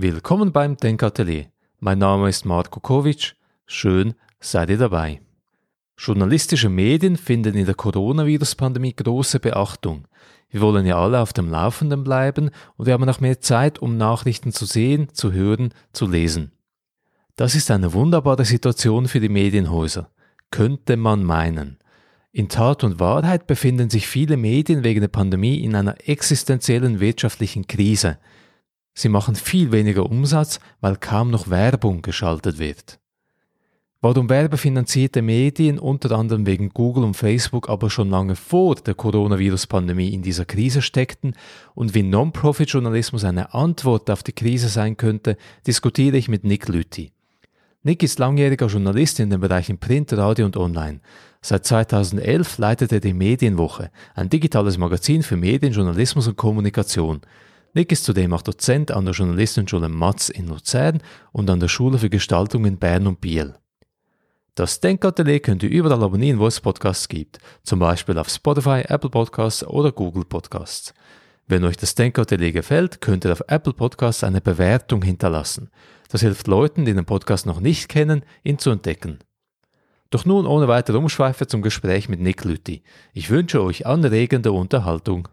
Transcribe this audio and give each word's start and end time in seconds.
Willkommen 0.00 0.52
beim 0.52 0.76
Denkatelier. 0.76 1.46
Mein 1.80 1.98
Name 1.98 2.28
ist 2.28 2.44
Marko 2.44 2.78
Kovic. 2.78 3.34
Schön, 3.66 4.14
seid 4.38 4.70
ihr 4.70 4.78
dabei. 4.78 5.20
Journalistische 5.96 6.68
Medien 6.68 7.16
finden 7.16 7.56
in 7.56 7.66
der 7.66 7.74
Coronavirus-Pandemie 7.74 8.94
große 8.94 9.40
Beachtung. 9.40 10.06
Wir 10.50 10.60
wollen 10.60 10.86
ja 10.86 10.96
alle 11.02 11.18
auf 11.18 11.32
dem 11.32 11.50
Laufenden 11.50 12.04
bleiben 12.04 12.50
und 12.76 12.86
wir 12.86 12.92
haben 12.92 13.08
auch 13.08 13.18
mehr 13.18 13.40
Zeit, 13.40 13.80
um 13.80 13.96
Nachrichten 13.96 14.52
zu 14.52 14.66
sehen, 14.66 15.08
zu 15.14 15.32
hören, 15.32 15.74
zu 15.92 16.06
lesen. 16.06 16.52
Das 17.34 17.56
ist 17.56 17.68
eine 17.72 17.92
wunderbare 17.92 18.44
Situation 18.44 19.08
für 19.08 19.18
die 19.18 19.28
Medienhäuser. 19.28 20.12
Könnte 20.52 20.96
man 20.96 21.24
meinen. 21.24 21.78
In 22.30 22.48
Tat 22.48 22.84
und 22.84 23.00
Wahrheit 23.00 23.48
befinden 23.48 23.90
sich 23.90 24.06
viele 24.06 24.36
Medien 24.36 24.84
wegen 24.84 25.00
der 25.00 25.08
Pandemie 25.08 25.58
in 25.58 25.74
einer 25.74 25.96
existenziellen 26.08 27.00
wirtschaftlichen 27.00 27.66
Krise. 27.66 28.18
Sie 28.98 29.08
machen 29.08 29.36
viel 29.36 29.70
weniger 29.70 30.06
Umsatz, 30.06 30.58
weil 30.80 30.96
kaum 30.96 31.30
noch 31.30 31.48
Werbung 31.48 32.02
geschaltet 32.02 32.58
wird. 32.58 32.98
Warum 34.00 34.28
werbefinanzierte 34.28 35.22
Medien 35.22 35.78
unter 35.78 36.10
anderem 36.10 36.46
wegen 36.46 36.70
Google 36.70 37.04
und 37.04 37.14
Facebook 37.14 37.68
aber 37.68 37.90
schon 37.90 38.10
lange 38.10 38.34
vor 38.34 38.74
der 38.74 38.94
Coronavirus-Pandemie 38.94 40.08
in 40.12 40.22
dieser 40.22 40.46
Krise 40.46 40.82
steckten 40.82 41.34
und 41.76 41.94
wie 41.94 42.02
Non-Profit-Journalismus 42.02 43.22
eine 43.22 43.54
Antwort 43.54 44.10
auf 44.10 44.24
die 44.24 44.32
Krise 44.32 44.68
sein 44.68 44.96
könnte, 44.96 45.36
diskutiere 45.64 46.16
ich 46.16 46.26
mit 46.26 46.42
Nick 46.42 46.66
Lüthi. 46.66 47.12
Nick 47.84 48.02
ist 48.02 48.18
langjähriger 48.18 48.66
Journalist 48.66 49.20
in 49.20 49.30
den 49.30 49.38
Bereichen 49.38 49.78
Print, 49.78 50.12
Radio 50.14 50.44
und 50.44 50.56
Online. 50.56 50.98
Seit 51.40 51.64
2011 51.64 52.58
leitet 52.58 52.90
er 52.90 52.98
die 52.98 53.14
Medienwoche, 53.14 53.92
ein 54.16 54.28
digitales 54.28 54.76
Magazin 54.76 55.22
für 55.22 55.36
Medien, 55.36 55.72
Journalismus 55.72 56.26
und 56.26 56.36
Kommunikation. 56.36 57.20
Nick 57.78 57.92
ist 57.92 58.02
zudem 58.02 58.32
auch 58.32 58.42
Dozent 58.42 58.90
an 58.90 59.04
der 59.04 59.14
Journalistenschule 59.14 59.88
Matz 59.88 60.30
in 60.30 60.48
Luzern 60.48 61.00
und 61.30 61.48
an 61.48 61.60
der 61.60 61.68
Schule 61.68 61.96
für 61.98 62.10
Gestaltung 62.10 62.64
in 62.64 62.76
Bern 62.76 63.06
und 63.06 63.20
Biel. 63.20 63.54
Das 64.56 64.80
Denkatelier 64.80 65.38
könnt 65.38 65.62
ihr 65.62 65.70
überall 65.70 66.02
abonnieren, 66.02 66.40
wo 66.40 66.48
es 66.48 66.60
Podcasts 66.60 67.06
gibt, 67.06 67.38
zum 67.62 67.78
Beispiel 67.78 68.18
auf 68.18 68.30
Spotify, 68.30 68.82
Apple 68.88 69.10
Podcasts 69.10 69.64
oder 69.64 69.92
Google 69.92 70.24
Podcasts. 70.24 70.92
Wenn 71.46 71.62
euch 71.62 71.76
das 71.76 71.94
Denkatelier 71.94 72.50
gefällt, 72.50 73.00
könnt 73.00 73.24
ihr 73.24 73.30
auf 73.30 73.44
Apple 73.46 73.74
Podcasts 73.74 74.24
eine 74.24 74.40
Bewertung 74.40 75.02
hinterlassen. 75.02 75.70
Das 76.08 76.22
hilft 76.22 76.48
Leuten, 76.48 76.84
die 76.84 76.94
den 76.94 77.04
Podcast 77.04 77.46
noch 77.46 77.60
nicht 77.60 77.88
kennen, 77.88 78.24
ihn 78.42 78.58
zu 78.58 78.70
entdecken. 78.70 79.20
Doch 80.10 80.24
nun 80.24 80.46
ohne 80.46 80.66
weitere 80.66 80.96
Umschweife 80.96 81.46
zum 81.46 81.62
Gespräch 81.62 82.08
mit 82.08 82.18
Nick 82.18 82.44
Lüthi. 82.44 82.82
Ich 83.12 83.30
wünsche 83.30 83.62
euch 83.62 83.86
anregende 83.86 84.50
Unterhaltung. 84.50 85.28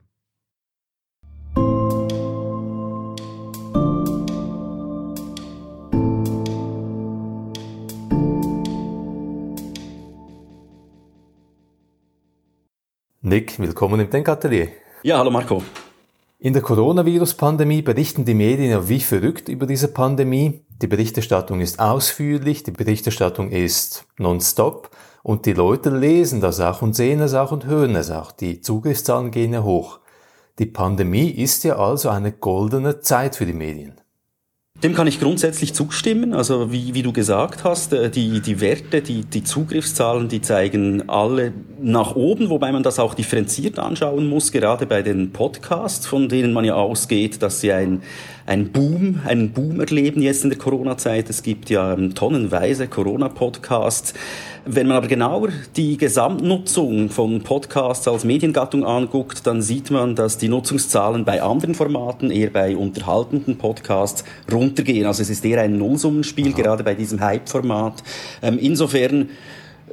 Nick, 13.36 13.60
willkommen 13.60 14.00
im 14.00 14.10
Denkatelier. 14.10 14.70
Ja, 15.04 15.18
hallo 15.18 15.30
Marco. 15.30 15.62
In 16.40 16.54
der 16.54 16.62
Coronavirus-Pandemie 16.62 17.82
berichten 17.82 18.24
die 18.24 18.34
Medien 18.34 18.70
ja 18.70 18.88
wie 18.88 19.02
verrückt 19.02 19.50
über 19.50 19.66
diese 19.66 19.90
Pandemie. 19.90 20.62
Die 20.82 20.88
Berichterstattung 20.88 21.60
ist 21.60 21.82
ausführlich, 21.82 22.64
die 22.64 22.72
Berichterstattung 22.72 23.52
ist 23.52 24.06
nonstop 24.18 24.90
und 25.22 25.46
die 25.46 25.52
Leute 25.52 25.90
lesen 25.90 26.40
das 26.40 26.62
auch 26.62 26.82
und 26.82 26.96
sehen 26.96 27.20
es 27.20 27.34
auch 27.34 27.52
und 27.52 27.66
hören 27.66 27.98
es 27.98 28.10
auch. 28.10 28.32
Die 28.32 28.62
Zugriffszahlen 28.62 29.32
gehen 29.32 29.52
ja 29.52 29.64
hoch. 29.64 30.00
Die 30.58 30.68
Pandemie 30.68 31.30
ist 31.30 31.66
ja 31.66 31.76
also 31.76 32.08
eine 32.08 32.32
goldene 32.32 33.02
Zeit 33.02 33.36
für 33.36 33.46
die 33.46 33.52
Medien. 33.52 34.00
Dem 34.84 34.94
kann 34.94 35.08
ich 35.08 35.22
grundsätzlich 35.22 35.74
zustimmen. 35.74 36.34
Also 36.34 36.70
wie, 36.70 36.94
wie 36.94 37.02
du 37.02 37.14
gesagt 37.14 37.64
hast, 37.64 37.94
äh, 37.94 38.10
die, 38.10 38.42
die 38.42 38.60
Werte, 38.60 39.02
die, 39.02 39.24
die 39.24 39.42
Zugriffszahlen, 39.42 40.28
die 40.28 40.42
zeigen 40.42 41.08
alle 41.08 41.54
nach 41.82 42.16
oben, 42.18 42.50
wobei 42.50 42.74
man 42.74 42.84
das 42.84 43.00
auch 43.00 43.14
differenziert 43.14 43.80
anschauen 43.80 44.28
muss, 44.28 44.52
gerade 44.52 44.86
bei 44.86 45.02
den 45.02 45.32
Podcasts, 45.32 46.06
von 46.06 46.28
denen 46.28 46.52
man 46.52 46.66
ja 46.66 46.76
ausgeht, 46.76 47.42
dass 47.42 47.62
sie 47.62 47.72
ein, 47.72 48.04
ein 48.46 48.74
Boom, 48.74 49.22
einen 49.26 49.52
Boom 49.52 49.80
erleben 49.80 50.22
jetzt 50.22 50.44
in 50.44 50.50
der 50.50 50.60
Corona-Zeit. 50.60 51.30
Es 51.30 51.42
gibt 51.42 51.70
ja 51.70 51.94
ähm, 51.94 52.14
tonnenweise 52.14 52.90
Corona-Podcasts. 52.90 54.14
Wenn 54.68 54.88
man 54.88 54.98
aber 54.98 55.08
genauer 55.08 55.50
die 55.76 55.96
Gesamtnutzung 55.96 57.12
von 57.12 57.42
Podcasts 57.42 58.08
als 58.08 58.24
Mediengattung 58.24 58.84
anguckt, 58.84 59.46
dann 59.46 59.62
sieht 59.62 59.92
man, 59.92 60.16
dass 60.16 60.40
die 60.40 60.48
Nutzungszahlen 60.48 61.24
bei 61.24 61.44
anderen 61.44 61.76
Formaten, 61.76 62.32
eher 62.32 62.50
bei 62.50 62.76
unterhaltenden 62.76 63.60
Podcasts, 63.60 64.24
runtergehen. 64.52 65.06
Also 65.06 65.22
es 65.22 65.30
ist 65.30 65.46
eher 65.46 65.62
ein 65.62 65.78
Nullsummenspiel, 65.78 66.54
gerade 66.54 66.84
bei 66.84 66.96
diesem 66.96 67.20
Hype-Format. 67.20 68.02
Ähm, 68.42 68.58
insofern 68.60 69.30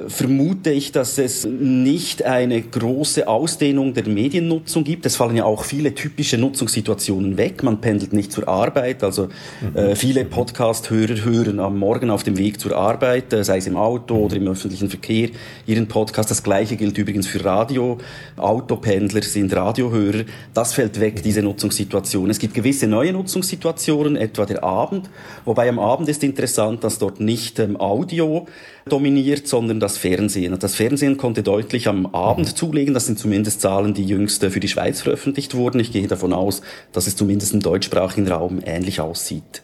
vermute 0.07 0.71
ich, 0.71 0.91
dass 0.91 1.19
es 1.19 1.45
nicht 1.45 2.23
eine 2.23 2.59
große 2.61 3.27
Ausdehnung 3.27 3.93
der 3.93 4.07
Mediennutzung 4.07 4.83
gibt. 4.83 5.05
Es 5.05 5.15
fallen 5.15 5.35
ja 5.35 5.45
auch 5.45 5.63
viele 5.63 5.93
typische 5.93 6.39
Nutzungssituationen 6.39 7.37
weg. 7.37 7.61
Man 7.61 7.79
pendelt 7.79 8.11
nicht 8.11 8.31
zur 8.31 8.47
Arbeit. 8.47 9.03
Also 9.03 9.29
mhm. 9.61 9.77
äh, 9.77 9.95
viele 9.95 10.25
Podcast-Hörer 10.25 11.23
hören 11.23 11.59
am 11.59 11.77
Morgen 11.77 12.09
auf 12.09 12.23
dem 12.23 12.37
Weg 12.39 12.59
zur 12.59 12.75
Arbeit, 12.75 13.33
äh, 13.33 13.43
sei 13.43 13.57
es 13.57 13.67
im 13.67 13.77
Auto 13.77 14.15
oder 14.15 14.35
im 14.35 14.47
öffentlichen 14.47 14.89
Verkehr, 14.89 15.29
ihren 15.67 15.87
Podcast. 15.87 16.31
Das 16.31 16.41
gleiche 16.41 16.75
gilt 16.75 16.97
übrigens 16.97 17.27
für 17.27 17.45
Radio. 17.45 17.99
Autopendler 18.37 19.21
sind 19.21 19.55
Radiohörer. 19.55 20.23
Das 20.55 20.73
fällt 20.73 20.99
weg, 20.99 21.21
diese 21.21 21.43
Nutzungssituation. 21.43 22.31
Es 22.31 22.39
gibt 22.39 22.55
gewisse 22.55 22.87
neue 22.87 23.13
Nutzungssituationen, 23.13 24.15
etwa 24.15 24.47
der 24.47 24.63
Abend. 24.63 25.11
Wobei 25.45 25.69
am 25.69 25.77
Abend 25.77 26.09
ist 26.09 26.23
interessant, 26.23 26.83
dass 26.83 26.97
dort 26.97 27.19
nicht 27.19 27.59
ähm, 27.59 27.79
Audio 27.79 28.47
dominiert, 28.89 29.47
sondern 29.47 29.79
das 29.79 29.97
Fernsehen. 29.97 30.57
Das 30.59 30.75
Fernsehen 30.75 31.17
konnte 31.17 31.43
deutlich 31.43 31.87
am 31.87 32.05
Abend 32.07 32.57
zulegen. 32.57 32.93
Das 32.93 33.05
sind 33.05 33.19
zumindest 33.19 33.61
Zahlen, 33.61 33.93
die 33.93 34.05
jüngst 34.05 34.43
für 34.43 34.59
die 34.59 34.67
Schweiz 34.67 35.01
veröffentlicht 35.01 35.55
wurden. 35.55 35.79
Ich 35.79 35.91
gehe 35.91 36.07
davon 36.07 36.33
aus, 36.33 36.61
dass 36.91 37.07
es 37.07 37.15
zumindest 37.15 37.53
im 37.53 37.61
deutschsprachigen 37.61 38.27
Raum 38.27 38.59
ähnlich 38.65 38.99
aussieht. 38.99 39.63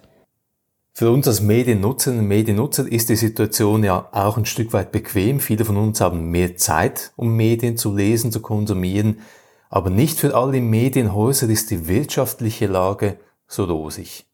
Für 0.94 1.12
uns 1.12 1.28
als 1.28 1.40
Mediennutzerinnen 1.40 2.24
und 2.24 2.28
Mediennutzer 2.28 2.85
ist 2.91 3.09
die 3.09 3.16
Situation 3.16 3.84
ja 3.85 4.09
auch 4.12 4.38
ein 4.38 4.46
Stück 4.46 4.74
weit 4.74 4.91
bequem. 4.91 5.40
Viele 5.40 5.63
von 5.63 5.78
uns 5.78 6.02
haben 6.02 6.29
mehr 6.29 6.58
Zeit, 6.58 7.13
um 7.16 7.35
Medien 7.38 7.78
zu 7.78 7.96
lesen, 7.96 8.34
zu 8.34 8.41
konsumieren. 8.41 9.19
Aber 9.69 9.90
nicht 9.90 10.19
für 10.19 10.35
alle 10.35 10.59
Medienhäuser 10.59 11.47
ist 11.50 11.72
die 11.72 11.88
wirtschaftliche 11.88 12.68
Lage 12.68 13.18
so 13.47 13.63
rosig. 13.63 14.28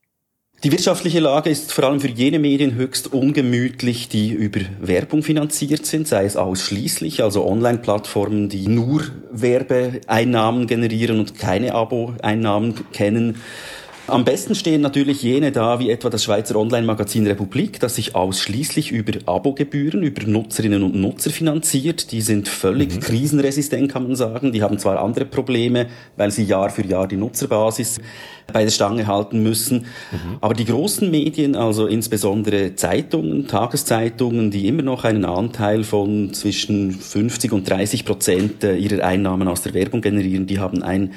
Die 0.64 0.72
wirtschaftliche 0.72 1.20
Lage 1.20 1.50
ist 1.52 1.72
vor 1.74 1.84
allem 1.84 2.00
für 2.00 2.08
jene 2.08 2.40
Medien 2.40 2.74
höchst 2.74 3.14
ungemütlich, 3.14 4.10
die 4.10 4.32
über 4.32 4.62
Werbung 4.82 5.22
finanziert 5.22 5.86
sind, 5.86 6.08
sei 6.08 6.26
es 6.26 6.38
ausschließlich, 6.38 7.22
also 7.22 7.46
Online-Plattformen, 7.46 8.50
die 8.50 8.68
nur 8.68 9.04
Werbeeinnahmen 9.32 10.66
generieren 10.66 11.20
und 11.20 11.38
keine 11.38 11.76
Abo-Einnahmen 11.76 12.92
kennen. 12.94 13.36
Am 14.08 14.24
besten 14.24 14.54
stehen 14.54 14.82
natürlich 14.82 15.24
jene 15.24 15.52
da, 15.52 15.80
wie 15.80 15.90
etwa 15.90 16.12
das 16.12 16.24
Schweizer 16.24 16.58
Online-Magazin 16.58 17.26
Republik, 17.26 17.80
das 17.80 17.96
sich 17.96 18.14
ausschließlich 18.14 18.92
über 18.92 19.14
Abogebühren, 19.26 20.04
über 20.04 20.24
Nutzerinnen 20.28 20.84
und 20.84 20.94
Nutzer 20.94 21.32
finanziert. 21.32 22.12
Die 22.12 22.22
sind 22.22 22.48
völlig 22.48 22.94
mhm. 22.94 23.00
krisenresistent, 23.00 23.92
kann 23.92 24.04
man 24.04 24.16
sagen. 24.16 24.52
Die 24.52 24.62
haben 24.62 24.78
zwar 24.78 25.02
andere 25.02 25.26
Probleme, 25.26 25.88
weil 26.18 26.30
sie 26.30 26.44
Jahr 26.44 26.70
für 26.70 26.86
Jahr 26.86 27.08
die 27.08 27.18
Nutzerbasis 27.18 28.00
bei 28.54 28.64
der 28.64 28.70
Stange 28.70 29.08
halten 29.08 29.42
müssen. 29.42 29.88
Mhm. 30.12 30.38
Aber 30.40 30.54
die 30.54 30.66
großen 30.66 31.10
Medien, 31.10 31.56
also 31.56 31.88
insbesondere 31.88 32.76
Zeitungen, 32.76 33.48
Tageszeitungen, 33.48 34.52
die 34.52 34.68
immer 34.68 34.84
noch 34.84 35.04
einen 35.04 35.26
Anteil 35.26 35.84
von 35.84 36.32
zwischen 36.32 36.92
50 36.92 37.52
und 37.54 37.68
30 37.68 38.06
Prozent 38.06 38.64
ihrer 38.64 39.04
Einnahmen 39.04 39.48
aus 39.48 39.64
der 39.64 39.74
Werbung 39.74 40.02
generieren, 40.02 40.46
die 40.46 40.60
haben 40.60 40.84
ein 40.84 41.14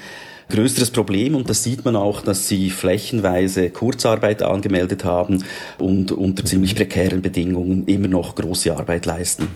größeres 0.49 0.91
Problem 0.91 1.35
und 1.35 1.49
das 1.49 1.63
sieht 1.63 1.85
man 1.85 1.97
auch, 1.97 2.23
dass 2.23 2.49
sie 2.49 2.71
flächenweise 2.71 3.71
Kurzarbeit 3.71 4.43
angemeldet 4.43 5.05
haben 5.05 5.45
und 5.79 6.13
unter 6.13 6.45
ziemlich 6.45 6.75
prekären 6.75 7.23
Bedingungen 7.23 7.87
immer 7.87 8.09
noch 8.09 8.35
große 8.35 8.75
Arbeit 8.77 9.07
leisten. 9.07 9.49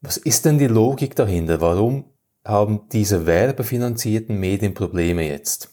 Was 0.00 0.16
ist 0.16 0.44
denn 0.44 0.58
die 0.58 0.66
Logik 0.66 1.14
dahinter? 1.14 1.60
Warum 1.60 2.04
haben 2.44 2.82
diese 2.92 3.26
werbefinanzierten 3.26 4.38
Medien 4.38 4.74
Probleme 4.74 5.28
jetzt? 5.28 5.70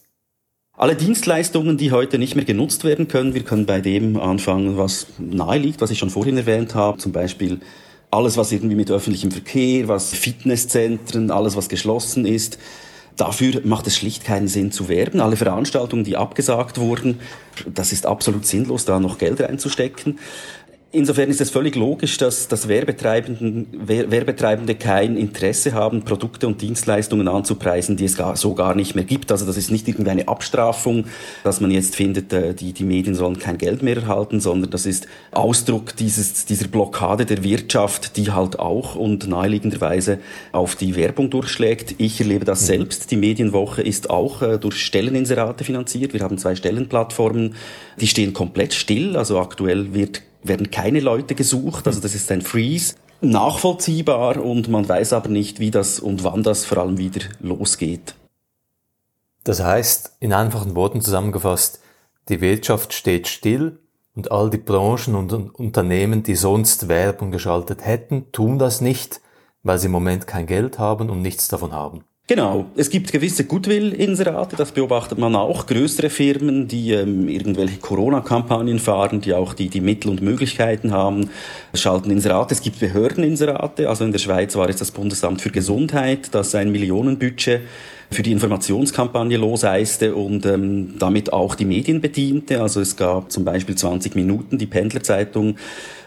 Alle 0.76 0.94
Dienstleistungen, 0.94 1.76
die 1.76 1.90
heute 1.90 2.18
nicht 2.18 2.36
mehr 2.36 2.44
genutzt 2.44 2.84
werden 2.84 3.08
können, 3.08 3.34
wir 3.34 3.42
können 3.42 3.66
bei 3.66 3.80
dem 3.80 4.16
anfangen, 4.16 4.76
was 4.76 5.06
nahe 5.18 5.58
liegt, 5.58 5.80
was 5.80 5.90
ich 5.90 5.98
schon 5.98 6.10
vorhin 6.10 6.36
erwähnt 6.36 6.74
habe, 6.74 6.98
zum 6.98 7.10
Beispiel 7.10 7.60
alles, 8.10 8.36
was 8.36 8.52
irgendwie 8.52 8.76
mit 8.76 8.90
öffentlichem 8.90 9.30
Verkehr, 9.30 9.88
was 9.88 10.14
Fitnesszentren, 10.14 11.30
alles, 11.30 11.56
was 11.56 11.68
geschlossen 11.68 12.26
ist, 12.26 12.58
Dafür 13.18 13.60
macht 13.64 13.88
es 13.88 13.96
schlicht 13.96 14.24
keinen 14.24 14.46
Sinn 14.46 14.70
zu 14.70 14.88
werben. 14.88 15.20
Alle 15.20 15.36
Veranstaltungen, 15.36 16.04
die 16.04 16.16
abgesagt 16.16 16.78
wurden, 16.78 17.18
das 17.66 17.92
ist 17.92 18.06
absolut 18.06 18.46
sinnlos, 18.46 18.84
da 18.84 19.00
noch 19.00 19.18
Geld 19.18 19.40
reinzustecken. 19.40 20.20
Insofern 20.90 21.28
ist 21.28 21.42
es 21.42 21.50
völlig 21.50 21.76
logisch, 21.76 22.16
dass, 22.16 22.48
dass 22.48 22.66
Werbetreibenden, 22.66 23.66
Werbetreibende 23.86 24.74
kein 24.74 25.18
Interesse 25.18 25.74
haben, 25.74 26.02
Produkte 26.02 26.46
und 26.46 26.62
Dienstleistungen 26.62 27.28
anzupreisen, 27.28 27.98
die 27.98 28.06
es 28.06 28.16
gar, 28.16 28.36
so 28.36 28.54
gar 28.54 28.74
nicht 28.74 28.94
mehr 28.94 29.04
gibt. 29.04 29.30
Also 29.30 29.44
das 29.44 29.58
ist 29.58 29.70
nicht 29.70 29.86
irgendeine 29.86 30.28
Abstrafung, 30.28 31.04
dass 31.44 31.60
man 31.60 31.70
jetzt 31.70 31.94
findet, 31.94 32.32
äh, 32.32 32.54
die, 32.54 32.72
die 32.72 32.84
Medien 32.84 33.14
sollen 33.14 33.38
kein 33.38 33.58
Geld 33.58 33.82
mehr 33.82 33.98
erhalten, 33.98 34.40
sondern 34.40 34.70
das 34.70 34.86
ist 34.86 35.06
Ausdruck 35.30 35.94
dieses, 35.94 36.46
dieser 36.46 36.68
Blockade 36.68 37.26
der 37.26 37.44
Wirtschaft, 37.44 38.16
die 38.16 38.30
halt 38.30 38.58
auch 38.58 38.94
und 38.94 39.28
naheliegenderweise 39.28 40.20
auf 40.52 40.74
die 40.74 40.96
Werbung 40.96 41.28
durchschlägt. 41.28 41.96
Ich 41.98 42.18
erlebe 42.18 42.46
das 42.46 42.62
mhm. 42.62 42.66
selbst. 42.66 43.10
Die 43.10 43.18
Medienwoche 43.18 43.82
ist 43.82 44.08
auch 44.08 44.40
äh, 44.40 44.56
durch 44.56 44.82
Stelleninserate 44.82 45.64
finanziert. 45.64 46.14
Wir 46.14 46.22
haben 46.22 46.38
zwei 46.38 46.56
Stellenplattformen, 46.56 47.56
die 48.00 48.06
stehen 48.06 48.32
komplett 48.32 48.72
still. 48.72 49.18
Also 49.18 49.38
aktuell 49.38 49.92
wird 49.92 50.22
werden 50.42 50.70
keine 50.70 51.00
Leute 51.00 51.34
gesucht, 51.34 51.86
also 51.86 52.00
das 52.00 52.14
ist 52.14 52.30
ein 52.30 52.42
Freeze. 52.42 52.94
Nachvollziehbar 53.20 54.36
und 54.36 54.68
man 54.68 54.88
weiß 54.88 55.12
aber 55.12 55.28
nicht, 55.28 55.58
wie 55.58 55.70
das 55.72 55.98
und 55.98 56.22
wann 56.22 56.42
das 56.42 56.64
vor 56.64 56.78
allem 56.78 56.98
wieder 56.98 57.24
losgeht. 57.40 58.14
Das 59.42 59.62
heißt, 59.62 60.16
in 60.20 60.32
einfachen 60.32 60.76
Worten 60.76 61.00
zusammengefasst, 61.00 61.80
die 62.28 62.40
Wirtschaft 62.40 62.92
steht 62.92 63.26
still 63.26 63.80
und 64.14 64.30
all 64.30 64.50
die 64.50 64.58
Branchen 64.58 65.14
und 65.14 65.32
Unternehmen, 65.32 66.22
die 66.22 66.34
sonst 66.36 66.88
Werbung 66.88 67.30
geschaltet 67.30 67.84
hätten, 67.84 68.30
tun 68.30 68.58
das 68.58 68.80
nicht, 68.80 69.20
weil 69.62 69.78
sie 69.78 69.86
im 69.86 69.92
Moment 69.92 70.26
kein 70.26 70.46
Geld 70.46 70.78
haben 70.78 71.10
und 71.10 71.22
nichts 71.22 71.48
davon 71.48 71.72
haben. 71.72 72.04
Genau, 72.30 72.66
es 72.76 72.90
gibt 72.90 73.10
gewisse 73.10 73.44
Goodwill-Inserate, 73.44 74.54
das 74.54 74.72
beobachtet 74.72 75.16
man 75.16 75.34
auch. 75.34 75.64
Größere 75.64 76.10
Firmen, 76.10 76.68
die 76.68 76.92
ähm, 76.92 77.26
irgendwelche 77.26 77.78
Corona-Kampagnen 77.78 78.78
fahren, 78.80 79.22
die 79.22 79.32
auch 79.32 79.54
die, 79.54 79.70
die 79.70 79.80
Mittel 79.80 80.10
und 80.10 80.20
Möglichkeiten 80.20 80.92
haben, 80.92 81.30
schalten 81.72 82.10
Inserate. 82.10 82.52
Es 82.52 82.60
gibt 82.60 82.80
Behördeninserate, 82.80 83.88
also 83.88 84.04
in 84.04 84.12
der 84.12 84.18
Schweiz 84.18 84.54
war 84.56 84.68
es 84.68 84.76
das 84.76 84.90
Bundesamt 84.90 85.40
für 85.40 85.48
Gesundheit, 85.48 86.28
das 86.34 86.54
ein 86.54 86.70
Millionenbudget 86.70 87.62
für 88.10 88.22
die 88.22 88.32
Informationskampagne 88.32 89.38
loseiste 89.38 90.14
und 90.14 90.44
ähm, 90.44 90.98
damit 90.98 91.32
auch 91.32 91.54
die 91.54 91.64
Medien 91.64 92.02
bediente. 92.02 92.60
Also 92.60 92.82
es 92.82 92.96
gab 92.96 93.32
zum 93.32 93.46
Beispiel 93.46 93.74
20 93.74 94.14
Minuten 94.14 94.58
die 94.58 94.66
Pendlerzeitung 94.66 95.56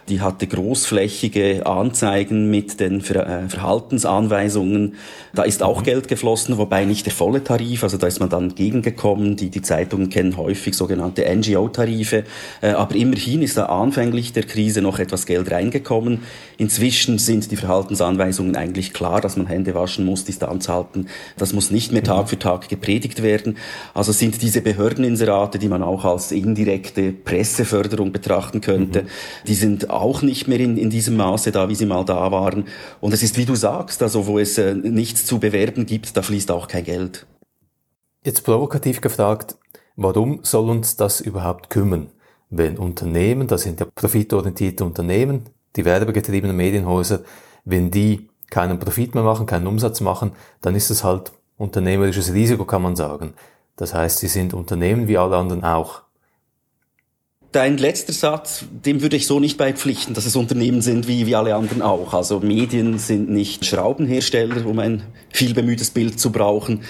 die 0.09 0.21
hatte 0.21 0.47
großflächige 0.47 1.65
Anzeigen 1.65 2.49
mit 2.49 2.79
den 2.79 3.01
Ver 3.01 3.27
äh, 3.27 3.49
Verhaltensanweisungen. 3.49 4.95
Da 5.33 5.43
ist 5.43 5.63
auch 5.63 5.81
mhm. 5.81 5.85
Geld 5.85 6.07
geflossen, 6.07 6.57
wobei 6.57 6.85
nicht 6.85 7.05
der 7.05 7.13
volle 7.13 7.43
Tarif. 7.43 7.83
Also 7.83 7.97
da 7.97 8.07
ist 8.07 8.19
man 8.19 8.29
dann 8.29 8.55
gegengekommen. 8.55 9.35
Die, 9.35 9.49
die 9.49 9.61
Zeitungen 9.61 10.09
kennen 10.09 10.37
häufig 10.37 10.75
sogenannte 10.75 11.23
NGO-Tarife. 11.23 12.23
Äh, 12.61 12.71
aber 12.71 12.95
immerhin 12.95 13.41
ist 13.41 13.57
da 13.57 13.67
anfänglich 13.67 14.33
der 14.33 14.43
Krise 14.43 14.81
noch 14.81 14.99
etwas 14.99 15.25
Geld 15.25 15.51
reingekommen. 15.51 16.21
Inzwischen 16.57 17.17
sind 17.19 17.51
die 17.51 17.57
Verhaltensanweisungen 17.57 18.55
eigentlich 18.55 18.93
klar, 18.93 19.21
dass 19.21 19.37
man 19.37 19.47
Hände 19.47 19.75
waschen 19.75 20.05
muss, 20.05 20.25
Distanz 20.25 20.67
halten. 20.67 21.07
Das 21.37 21.53
muss 21.53 21.71
nicht 21.71 21.91
mehr 21.91 22.03
Tag 22.03 22.23
mhm. 22.23 22.27
für 22.27 22.39
Tag 22.39 22.69
gepredigt 22.69 23.21
werden. 23.21 23.57
Also 23.93 24.11
sind 24.11 24.41
diese 24.41 24.61
Behördeninserate, 24.61 25.59
die 25.59 25.67
man 25.67 25.83
auch 25.83 26.05
als 26.05 26.31
indirekte 26.31 27.11
Presseförderung 27.11 28.11
betrachten 28.11 28.61
könnte, 28.61 29.03
mhm. 29.03 29.07
die 29.47 29.55
sind 29.55 29.90
auch 29.93 30.21
nicht 30.21 30.47
mehr 30.47 30.59
in, 30.59 30.77
in 30.77 30.89
diesem 30.89 31.17
Maße 31.17 31.51
da, 31.51 31.69
wie 31.69 31.75
sie 31.75 31.85
mal 31.85 32.05
da 32.05 32.31
waren. 32.31 32.65
Und 32.99 33.13
es 33.13 33.23
ist, 33.23 33.37
wie 33.37 33.45
du 33.45 33.55
sagst, 33.55 34.01
also 34.01 34.27
wo 34.27 34.39
es 34.39 34.57
äh, 34.57 34.73
nichts 34.73 35.25
zu 35.25 35.39
bewerben 35.39 35.85
gibt, 35.85 36.15
da 36.17 36.21
fließt 36.21 36.51
auch 36.51 36.67
kein 36.67 36.83
Geld. 36.83 37.25
Jetzt 38.23 38.43
provokativ 38.43 39.01
gefragt, 39.01 39.55
warum 39.95 40.39
soll 40.43 40.69
uns 40.69 40.95
das 40.95 41.21
überhaupt 41.21 41.69
kümmern? 41.69 42.09
Wenn 42.49 42.77
Unternehmen, 42.77 43.47
das 43.47 43.63
sind 43.63 43.79
ja 43.79 43.87
profitorientierte 43.93 44.83
Unternehmen, 44.83 45.43
die 45.75 45.85
werbegetriebenen 45.85 46.55
Medienhäuser, 46.55 47.21
wenn 47.65 47.91
die 47.91 48.29
keinen 48.49 48.77
Profit 48.77 49.15
mehr 49.15 49.23
machen, 49.23 49.45
keinen 49.45 49.67
Umsatz 49.67 50.01
machen, 50.01 50.33
dann 50.61 50.75
ist 50.75 50.89
es 50.89 51.03
halt 51.03 51.31
unternehmerisches 51.57 52.33
Risiko, 52.33 52.65
kann 52.65 52.81
man 52.81 52.95
sagen. 52.95 53.33
Das 53.77 53.93
heißt, 53.93 54.19
sie 54.19 54.27
sind 54.27 54.53
Unternehmen 54.53 55.07
wie 55.07 55.17
alle 55.17 55.37
anderen 55.37 55.63
auch. 55.63 56.01
Dein 57.51 57.77
letzter 57.77 58.13
Satz, 58.13 58.63
dem 58.85 59.01
würde 59.01 59.17
ich 59.17 59.27
so 59.27 59.41
nicht 59.41 59.57
beipflichten, 59.57 60.13
dass 60.13 60.25
es 60.25 60.37
Unternehmen 60.37 60.81
sind 60.81 61.09
wie, 61.09 61.27
wie 61.27 61.35
alle 61.35 61.53
anderen 61.53 61.81
auch. 61.81 62.13
Also 62.13 62.39
Medien 62.39 62.97
sind 62.97 63.29
nicht 63.29 63.65
Schraubenhersteller, 63.65 64.65
um 64.65 64.79
ein 64.79 65.03
viel 65.33 65.53
bemühtes 65.53 65.89
Bild 65.89 66.17
zu 66.17 66.31
brauchen. 66.31 66.83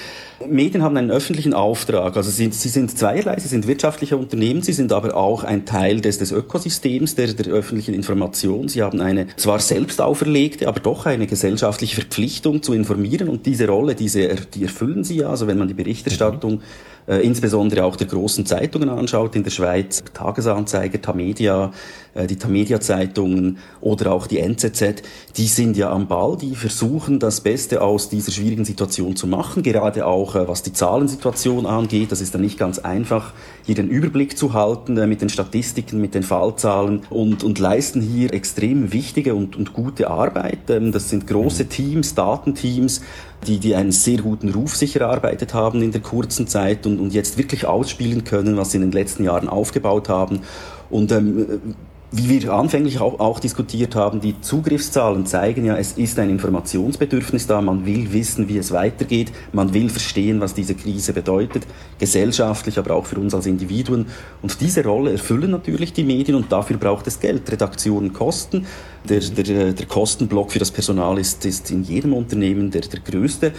Medien 0.48 0.84
haben 0.84 0.98
einen 0.98 1.10
öffentlichen 1.10 1.56
Auftrag. 1.56 2.16
Also 2.16 2.30
sie, 2.30 2.52
sie 2.52 2.70
sind 2.70 2.96
zweierlei, 2.96 3.40
sie 3.40 3.48
sind 3.48 3.66
wirtschaftliche 3.66 4.18
Unternehmen, 4.18 4.62
sie 4.62 4.74
sind 4.74 4.94
aber 4.94 5.16
auch 5.16 5.44
ein 5.44 5.66
Teil 5.66 6.00
des, 6.00 6.20
des 6.20 6.32
Ökosystems, 6.32 7.16
der, 7.16 7.34
der 7.34 7.52
öffentlichen 7.52 7.96
Information. 7.96 8.68
Sie 8.68 8.84
haben 8.84 9.02
eine 9.02 9.36
zwar 9.38 9.58
selbst 9.58 10.00
auferlegte, 10.00 10.68
aber 10.68 10.80
doch 10.80 11.08
eine 11.08 11.26
gesellschaftliche 11.26 11.96
Verpflichtung 11.96 12.62
zu 12.62 12.74
informieren 12.74 13.30
und 13.30 13.48
diese 13.48 13.68
Rolle, 13.68 13.96
diese, 13.96 14.36
die 14.54 14.62
erfüllen 14.62 15.04
sie 15.04 15.18
ja. 15.18 15.30
Also 15.30 15.48
wenn 15.48 15.58
man 15.58 15.68
die 15.68 15.74
Berichterstattung 15.74 16.58
mhm 16.58 16.62
insbesondere 17.08 17.84
auch 17.84 17.96
der 17.96 18.08
großen 18.08 18.46
Zeitungen 18.46 18.90
anschaut 18.90 19.36
in 19.36 19.44
der 19.44 19.52
Schweiz, 19.52 20.04
Tagesanzeiger, 20.14 21.02
Tamedia, 21.02 21.72
äh, 22.14 22.28
die 22.28 22.36
Tamedia-Zeitungen 22.36 23.58
oder 23.80 24.12
auch 24.12 24.28
die 24.28 24.40
NZZ, 24.40 25.02
die 25.38 25.48
sind 25.48 25.78
ja 25.78 25.92
am 25.92 26.08
Ball, 26.08 26.36
die 26.36 26.56
versuchen 26.56 27.20
das 27.20 27.40
Beste 27.40 27.82
aus 27.82 28.10
dieser 28.10 28.32
schwierigen 28.32 28.66
Situation 28.66 29.16
zu 29.16 29.28
machen, 29.28 29.64
gerade 29.64 30.06
auch 30.06 30.36
äh, 30.36 30.48
was 30.48 30.62
die 30.62 30.74
Zahlensituation 30.74 31.66
angeht. 31.66 32.12
Das 32.12 32.20
ist 32.20 32.34
dann 32.34 32.42
nicht 32.42 32.58
ganz 32.58 32.80
einfach, 32.80 33.34
hier 33.66 33.76
den 33.76 33.88
Überblick 33.88 34.38
zu 34.38 34.54
halten 34.54 34.98
äh, 34.98 35.08
mit 35.08 35.22
den 35.22 35.30
Statistiken, 35.30 36.02
mit 36.02 36.14
den 36.14 36.24
Fallzahlen 36.24 37.04
und, 37.10 37.44
und 37.46 37.60
leisten 37.60 38.02
hier 38.02 38.34
extrem 38.34 38.92
wichtige 38.92 39.34
und, 39.34 39.56
und 39.56 39.72
gute 39.74 40.10
Arbeit. 40.10 40.70
Ähm, 40.70 40.92
das 40.92 41.10
sind 41.10 41.28
große 41.28 41.68
Teams, 41.68 42.14
Datenteams, 42.14 43.02
die, 43.48 43.60
die 43.60 43.76
einen 43.76 43.92
sehr 43.92 44.20
guten 44.20 44.50
Ruf 44.50 44.76
sicher 44.76 45.02
erarbeitet 45.02 45.54
haben 45.54 45.82
in 45.82 45.92
der 45.92 46.02
kurzen 46.02 46.48
Zeit 46.48 46.86
und, 46.86 47.00
und 47.00 47.14
jetzt 47.14 47.38
wirklich 47.38 47.66
ausspielen 47.66 48.24
können, 48.24 48.58
was 48.58 48.72
sie 48.72 48.78
in 48.78 48.84
den 48.84 48.92
letzten 48.92 49.24
Jahren 49.24 49.50
aufgebaut 49.50 50.10
haben. 50.10 50.42
Und 50.90 51.12
ähm, 51.12 51.76
wie 52.14 52.28
wir 52.28 52.52
anfänglich 52.52 53.00
auch, 53.00 53.22
auch, 53.22 53.40
diskutiert 53.40 53.96
haben, 53.96 54.20
die 54.20 54.40
Zugriffszahlen 54.42 55.26
zeigen 55.26 55.64
ja, 55.64 55.78
es 55.78 55.94
ist 55.94 56.20
ein 56.20 56.30
Informationsbedürfnis 56.30 57.48
da, 57.48 57.62
man 57.62 57.86
will 57.86 58.12
wissen, 58.12 58.50
wie 58.50 58.58
es 58.58 58.74
weitergeht, 58.74 59.32
man 59.54 59.74
will 59.74 59.90
verstehen, 59.90 60.42
was 60.42 60.54
diese 60.54 60.76
Krise 60.76 61.14
bedeutet, 61.14 61.66
gesellschaftlich, 62.00 62.78
aber 62.78 62.96
auch 62.96 63.06
für 63.06 63.18
uns 63.18 63.34
als 63.34 63.46
Individuen. 63.46 64.08
Und 64.42 64.60
diese 64.60 64.84
Rolle 64.84 65.14
erfüllen 65.14 65.52
natürlich 65.52 65.94
die 65.94 66.04
Medien 66.04 66.36
und 66.36 66.52
dafür 66.52 66.76
braucht 66.76 67.08
es 67.08 67.22
Geld. 67.22 67.50
Redaktionen 67.50 68.12
kosten, 68.12 68.66
der, 69.08 69.22
der, 69.22 69.72
der 69.72 69.86
Kostenblock 69.86 70.52
für 70.52 70.60
das 70.60 70.72
Personal 70.72 71.18
ist, 71.18 71.46
ist 71.46 71.72
in 71.72 71.84
jedem 71.84 72.14
Unternehmen 72.14 72.72
der, 72.72 72.82
der 72.82 73.00
größte. 73.00 73.54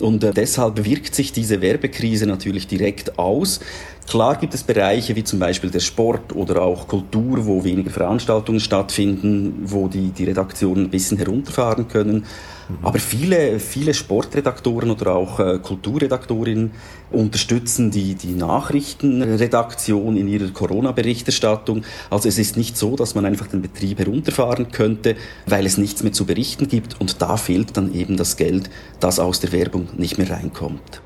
Und 0.00 0.24
äh, 0.24 0.32
deshalb 0.32 0.84
wirkt 0.84 1.14
sich 1.14 1.32
diese 1.32 1.60
Werbekrise 1.60 2.26
natürlich 2.26 2.66
direkt 2.66 3.18
aus. 3.18 3.60
Klar 4.06 4.36
gibt 4.36 4.54
es 4.54 4.64
Bereiche 4.64 5.14
wie 5.14 5.24
zum 5.24 5.38
Beispiel 5.38 5.70
der 5.70 5.80
Sport 5.80 6.34
oder 6.34 6.62
auch 6.62 6.88
Kultur, 6.88 7.46
wo 7.46 7.62
weniger 7.62 7.90
Veranstaltungen 7.90 8.60
stattfinden, 8.60 9.62
wo 9.64 9.88
die, 9.88 10.08
die 10.08 10.24
Redaktionen 10.24 10.86
ein 10.86 10.90
bisschen 10.90 11.18
herunterfahren 11.18 11.86
können. 11.86 12.26
Mhm. 12.70 12.86
Aber 12.86 12.98
viele, 12.98 13.58
viele 13.58 13.94
Sportredaktoren 13.94 14.90
oder 14.90 15.14
auch 15.14 15.40
äh, 15.40 15.58
Kulturredaktorinnen 15.58 16.72
unterstützen 17.10 17.90
die, 17.90 18.14
die 18.14 18.32
Nachrichtenredaktion 18.32 20.16
in 20.16 20.28
ihrer 20.28 20.50
Corona-Berichterstattung. 20.50 21.84
Also 22.10 22.28
es 22.28 22.38
ist 22.38 22.56
nicht 22.56 22.76
so, 22.76 22.96
dass 22.96 23.14
man 23.14 23.24
einfach 23.24 23.48
den 23.48 23.62
Betrieb 23.62 23.98
herunterfahren 23.98 24.70
könnte, 24.70 25.16
weil 25.46 25.66
es 25.66 25.78
nichts 25.78 26.02
mehr 26.02 26.12
zu 26.12 26.24
berichten 26.24 26.68
gibt 26.68 27.00
und 27.00 27.20
da 27.20 27.36
fehlt 27.36 27.76
dann 27.76 27.92
eben 27.94 28.16
das 28.16 28.36
Geld, 28.36 28.70
das 29.00 29.18
aus 29.18 29.40
der 29.40 29.52
Werbung 29.52 29.88
nicht 29.96 30.18
mehr 30.18 30.30
reinkommt. 30.30 31.02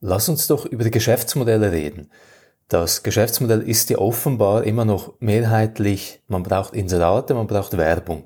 Lass 0.00 0.28
uns 0.28 0.46
doch 0.46 0.66
über 0.66 0.84
die 0.84 0.90
Geschäftsmodelle 0.90 1.72
reden. 1.72 2.10
Das 2.68 3.02
Geschäftsmodell 3.02 3.60
ist 3.60 3.90
ja 3.90 3.98
offenbar 3.98 4.64
immer 4.64 4.84
noch 4.84 5.14
mehrheitlich, 5.20 6.22
man 6.28 6.42
braucht 6.42 6.74
Inserate, 6.74 7.34
man 7.34 7.46
braucht 7.46 7.76
Werbung. 7.76 8.24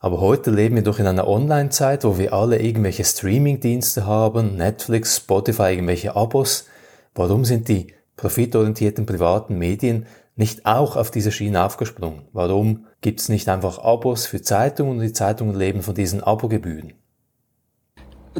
Aber 0.00 0.20
heute 0.20 0.52
leben 0.52 0.76
wir 0.76 0.82
doch 0.82 1.00
in 1.00 1.06
einer 1.06 1.26
Online-Zeit, 1.26 2.04
wo 2.04 2.18
wir 2.18 2.32
alle 2.32 2.60
irgendwelche 2.60 3.04
Streaming-Dienste 3.04 4.06
haben, 4.06 4.56
Netflix, 4.56 5.16
Spotify, 5.16 5.72
irgendwelche 5.72 6.14
Abos. 6.14 6.66
Warum 7.14 7.44
sind 7.44 7.66
die 7.68 7.88
profitorientierten 8.16 9.06
privaten 9.06 9.58
Medien 9.58 10.06
nicht 10.36 10.66
auch 10.66 10.94
auf 10.94 11.10
diese 11.10 11.32
Schiene 11.32 11.64
aufgesprungen? 11.64 12.22
Warum 12.32 12.86
gibt 13.00 13.18
es 13.18 13.28
nicht 13.28 13.48
einfach 13.48 13.80
Abos 13.80 14.26
für 14.26 14.40
Zeitungen 14.40 14.98
und 14.98 15.00
die 15.00 15.12
Zeitungen 15.12 15.56
leben 15.56 15.82
von 15.82 15.96
diesen 15.96 16.22
Abogebühren? 16.22 16.92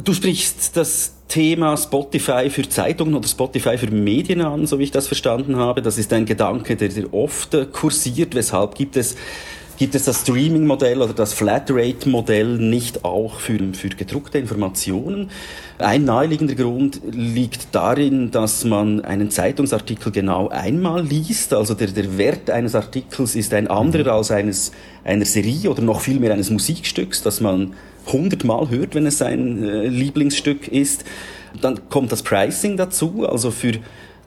Du 0.01 0.13
sprichst 0.13 0.77
das 0.77 1.15
Thema 1.27 1.75
Spotify 1.75 2.49
für 2.49 2.67
Zeitungen 2.69 3.15
oder 3.15 3.27
Spotify 3.27 3.77
für 3.77 3.91
Medien 3.91 4.39
an, 4.41 4.65
so 4.65 4.79
wie 4.79 4.83
ich 4.83 4.91
das 4.91 5.07
verstanden 5.07 5.57
habe. 5.57 5.81
Das 5.81 5.97
ist 5.97 6.13
ein 6.13 6.25
Gedanke, 6.25 6.77
der, 6.77 6.87
der 6.87 7.13
oft 7.13 7.57
kursiert. 7.73 8.33
Weshalb 8.33 8.75
gibt 8.75 8.95
es 8.95 9.17
Gibt 9.79 9.95
es 9.95 10.03
das 10.03 10.23
Streaming-Modell 10.23 11.01
oder 11.01 11.13
das 11.13 11.31
Flatrate-Modell 11.31 12.57
nicht 12.57 13.05
auch 13.05 13.39
für, 13.39 13.57
für 13.71 13.87
gedruckte 13.87 14.37
Informationen? 14.37 15.29
Ein 15.77 16.03
naheliegender 16.03 16.55
Grund 16.55 16.99
liegt 17.09 17.73
darin, 17.73 18.29
dass 18.29 18.65
man 18.65 18.99
einen 19.05 19.31
Zeitungsartikel 19.31 20.11
genau 20.11 20.49
einmal 20.49 21.05
liest. 21.05 21.53
Also 21.53 21.75
der, 21.75 21.87
der 21.87 22.17
Wert 22.17 22.49
eines 22.49 22.75
Artikels 22.75 23.37
ist 23.37 23.53
ein 23.53 23.69
anderer 23.69 24.15
als 24.15 24.31
eines, 24.31 24.73
einer 25.05 25.23
Serie 25.23 25.69
oder 25.69 25.81
noch 25.81 26.01
viel 26.01 26.19
mehr 26.19 26.33
eines 26.33 26.49
Musikstücks, 26.49 27.23
das 27.23 27.39
man 27.39 27.71
hundertmal 28.05 28.69
hört, 28.69 28.95
wenn 28.95 29.05
es 29.05 29.21
ein 29.21 29.63
äh, 29.63 29.87
Lieblingsstück 29.87 30.67
ist. 30.67 31.05
Dann 31.61 31.87
kommt 31.87 32.11
das 32.11 32.21
Pricing 32.21 32.75
dazu, 32.75 33.25
also 33.25 33.49
für 33.49 33.75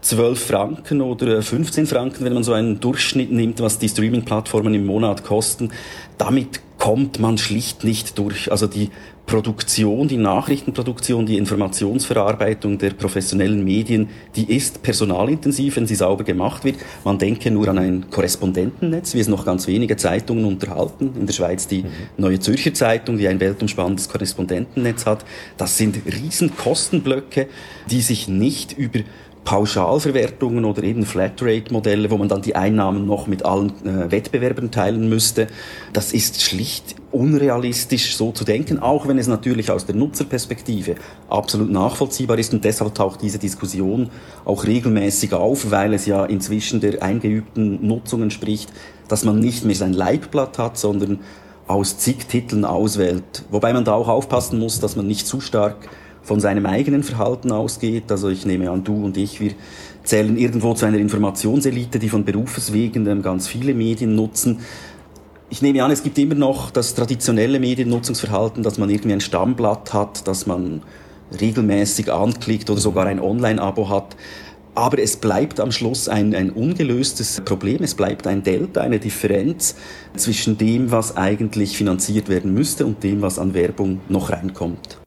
12 0.02 0.46
Franken 0.46 1.00
oder 1.00 1.42
15 1.42 1.86
Franken, 1.86 2.24
wenn 2.24 2.34
man 2.34 2.42
so 2.42 2.52
einen 2.52 2.80
Durchschnitt 2.80 3.30
nimmt, 3.30 3.60
was 3.60 3.78
die 3.78 3.88
Streaming-Plattformen 3.88 4.74
im 4.74 4.84
Monat 4.84 5.24
kosten. 5.24 5.70
Damit 6.18 6.60
kommt 6.78 7.20
man 7.20 7.38
schlicht 7.38 7.84
nicht 7.84 8.18
durch. 8.18 8.50
Also 8.50 8.66
die 8.66 8.90
Produktion, 9.26 10.08
die 10.08 10.16
Nachrichtenproduktion, 10.16 11.26
die 11.26 11.36
Informationsverarbeitung 11.36 12.78
der 12.78 12.90
professionellen 12.90 13.62
Medien, 13.62 14.08
die 14.34 14.52
ist 14.52 14.82
personalintensiv, 14.82 15.76
wenn 15.76 15.86
sie 15.86 15.94
sauber 15.94 16.24
gemacht 16.24 16.64
wird. 16.64 16.76
Man 17.04 17.18
denke 17.18 17.52
nur 17.52 17.68
an 17.68 17.78
ein 17.78 18.10
Korrespondentennetz, 18.10 19.14
wie 19.14 19.20
es 19.20 19.28
noch 19.28 19.44
ganz 19.44 19.68
wenige 19.68 19.96
Zeitungen 19.96 20.44
unterhalten. 20.44 21.12
In 21.14 21.26
der 21.26 21.32
Schweiz 21.32 21.68
die 21.68 21.84
mhm. 21.84 21.90
Neue 22.16 22.40
Zürcher 22.40 22.74
Zeitung, 22.74 23.16
die 23.16 23.28
ein 23.28 23.38
weltumspannendes 23.38 24.08
Korrespondentennetz 24.08 25.06
hat. 25.06 25.24
Das 25.56 25.78
sind 25.78 25.98
riesen 26.04 26.56
Kostenblöcke, 26.56 27.46
die 27.88 28.00
sich 28.00 28.26
nicht 28.26 28.76
über 28.76 28.98
Pauschalverwertungen 29.44 30.64
oder 30.64 30.82
eben 30.84 31.04
Flatrate-Modelle, 31.04 32.10
wo 32.10 32.16
man 32.16 32.28
dann 32.28 32.42
die 32.42 32.54
Einnahmen 32.54 33.06
noch 33.06 33.26
mit 33.26 33.44
allen 33.44 33.72
äh, 33.84 34.10
Wettbewerbern 34.10 34.70
teilen 34.70 35.08
müsste. 35.08 35.48
Das 35.92 36.12
ist 36.12 36.42
schlicht 36.42 36.94
unrealistisch 37.10 38.16
so 38.16 38.32
zu 38.32 38.44
denken, 38.44 38.78
auch 38.78 39.06
wenn 39.06 39.18
es 39.18 39.26
natürlich 39.26 39.70
aus 39.70 39.84
der 39.84 39.94
Nutzerperspektive 39.96 40.94
absolut 41.28 41.70
nachvollziehbar 41.70 42.38
ist 42.38 42.54
und 42.54 42.64
deshalb 42.64 42.94
taucht 42.94 43.20
diese 43.20 43.38
Diskussion 43.38 44.10
auch 44.44 44.64
regelmäßig 44.64 45.34
auf, 45.34 45.70
weil 45.70 45.92
es 45.92 46.06
ja 46.06 46.24
inzwischen 46.24 46.80
der 46.80 47.02
eingeübten 47.02 47.86
Nutzung 47.86 48.22
entspricht, 48.22 48.72
dass 49.08 49.24
man 49.24 49.40
nicht 49.40 49.64
mehr 49.64 49.76
sein 49.76 49.92
Leibblatt 49.92 50.58
hat, 50.58 50.78
sondern 50.78 51.20
aus 51.66 51.98
zig 51.98 52.26
Titeln 52.26 52.64
auswählt. 52.64 53.44
Wobei 53.50 53.72
man 53.72 53.84
da 53.84 53.92
auch 53.92 54.08
aufpassen 54.08 54.58
muss, 54.58 54.80
dass 54.80 54.96
man 54.96 55.06
nicht 55.06 55.26
zu 55.26 55.40
stark 55.40 55.88
von 56.22 56.40
seinem 56.40 56.66
eigenen 56.66 57.02
Verhalten 57.02 57.52
ausgeht. 57.52 58.10
Also 58.10 58.28
ich 58.28 58.46
nehme 58.46 58.70
an, 58.70 58.84
du 58.84 59.04
und 59.04 59.16
ich, 59.16 59.40
wir 59.40 59.52
zählen 60.04 60.36
irgendwo 60.36 60.74
zu 60.74 60.86
einer 60.86 60.98
Informationselite, 60.98 61.98
die 61.98 62.08
von 62.08 62.24
Berufswegen 62.24 63.22
ganz 63.22 63.48
viele 63.48 63.74
Medien 63.74 64.14
nutzen. 64.14 64.60
Ich 65.50 65.60
nehme 65.60 65.84
an, 65.84 65.90
es 65.90 66.02
gibt 66.02 66.18
immer 66.18 66.34
noch 66.34 66.70
das 66.70 66.94
traditionelle 66.94 67.60
Mediennutzungsverhalten, 67.60 68.62
dass 68.62 68.78
man 68.78 68.88
irgendwie 68.88 69.12
ein 69.12 69.20
Stammblatt 69.20 69.92
hat, 69.92 70.26
dass 70.26 70.46
man 70.46 70.82
regelmäßig 71.38 72.10
anklickt 72.10 72.70
oder 72.70 72.80
sogar 72.80 73.06
ein 73.06 73.20
Online-Abo 73.20 73.88
hat. 73.88 74.16
Aber 74.74 74.98
es 74.98 75.16
bleibt 75.16 75.60
am 75.60 75.70
Schluss 75.70 76.08
ein, 76.08 76.34
ein 76.34 76.50
ungelöstes 76.50 77.42
Problem. 77.44 77.82
Es 77.82 77.94
bleibt 77.94 78.26
ein 78.26 78.42
Delta, 78.42 78.80
eine 78.80 78.98
Differenz 78.98 79.76
zwischen 80.16 80.56
dem, 80.56 80.90
was 80.90 81.18
eigentlich 81.18 81.76
finanziert 81.76 82.30
werden 82.30 82.54
müsste 82.54 82.86
und 82.86 83.02
dem, 83.02 83.20
was 83.20 83.38
an 83.38 83.52
Werbung 83.52 84.00
noch 84.08 84.30
reinkommt. 84.30 85.01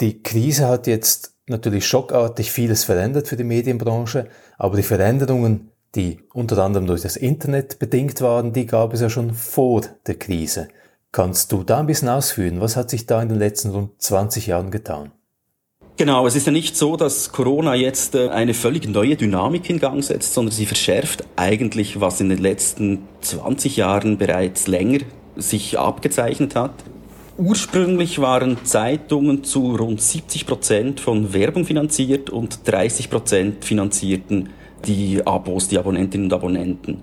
Die 0.00 0.22
Krise 0.22 0.68
hat 0.68 0.86
jetzt 0.86 1.34
natürlich 1.46 1.86
schockartig 1.86 2.50
vieles 2.50 2.84
verändert 2.84 3.28
für 3.28 3.36
die 3.36 3.44
Medienbranche, 3.44 4.28
aber 4.58 4.76
die 4.76 4.82
Veränderungen, 4.82 5.70
die 5.94 6.18
unter 6.34 6.58
anderem 6.58 6.86
durch 6.86 7.02
das 7.02 7.16
Internet 7.16 7.78
bedingt 7.78 8.20
waren, 8.20 8.52
die 8.52 8.66
gab 8.66 8.92
es 8.92 9.00
ja 9.00 9.08
schon 9.08 9.32
vor 9.32 9.82
der 10.06 10.16
Krise. 10.16 10.68
Kannst 11.12 11.50
du 11.52 11.62
da 11.62 11.78
ein 11.78 11.86
bisschen 11.86 12.10
ausführen? 12.10 12.60
Was 12.60 12.76
hat 12.76 12.90
sich 12.90 13.06
da 13.06 13.22
in 13.22 13.30
den 13.30 13.38
letzten 13.38 13.70
rund 13.70 14.02
20 14.02 14.48
Jahren 14.48 14.70
getan? 14.70 15.12
Genau, 15.96 16.26
es 16.26 16.36
ist 16.36 16.46
ja 16.46 16.52
nicht 16.52 16.76
so, 16.76 16.98
dass 16.98 17.32
Corona 17.32 17.74
jetzt 17.74 18.14
äh, 18.14 18.28
eine 18.28 18.52
völlig 18.52 18.86
neue 18.86 19.16
Dynamik 19.16 19.70
in 19.70 19.80
Gang 19.80 20.04
setzt, 20.04 20.34
sondern 20.34 20.52
sie 20.52 20.66
verschärft 20.66 21.24
eigentlich, 21.36 22.02
was 22.02 22.20
in 22.20 22.28
den 22.28 22.36
letzten 22.36 23.08
20 23.22 23.78
Jahren 23.78 24.18
bereits 24.18 24.66
länger 24.66 24.98
sich 25.36 25.78
abgezeichnet 25.78 26.54
hat. 26.54 26.74
Ursprünglich 27.38 28.18
waren 28.18 28.64
Zeitungen 28.64 29.44
zu 29.44 29.76
rund 29.76 30.00
70 30.00 30.46
Prozent 30.46 31.00
von 31.00 31.34
Werbung 31.34 31.66
finanziert 31.66 32.30
und 32.30 32.60
30 32.64 33.10
Prozent 33.10 33.62
finanzierten 33.62 34.48
die 34.86 35.20
Abos, 35.26 35.68
die 35.68 35.76
Abonnentinnen 35.76 36.28
und 36.28 36.32
Abonnenten. 36.32 37.02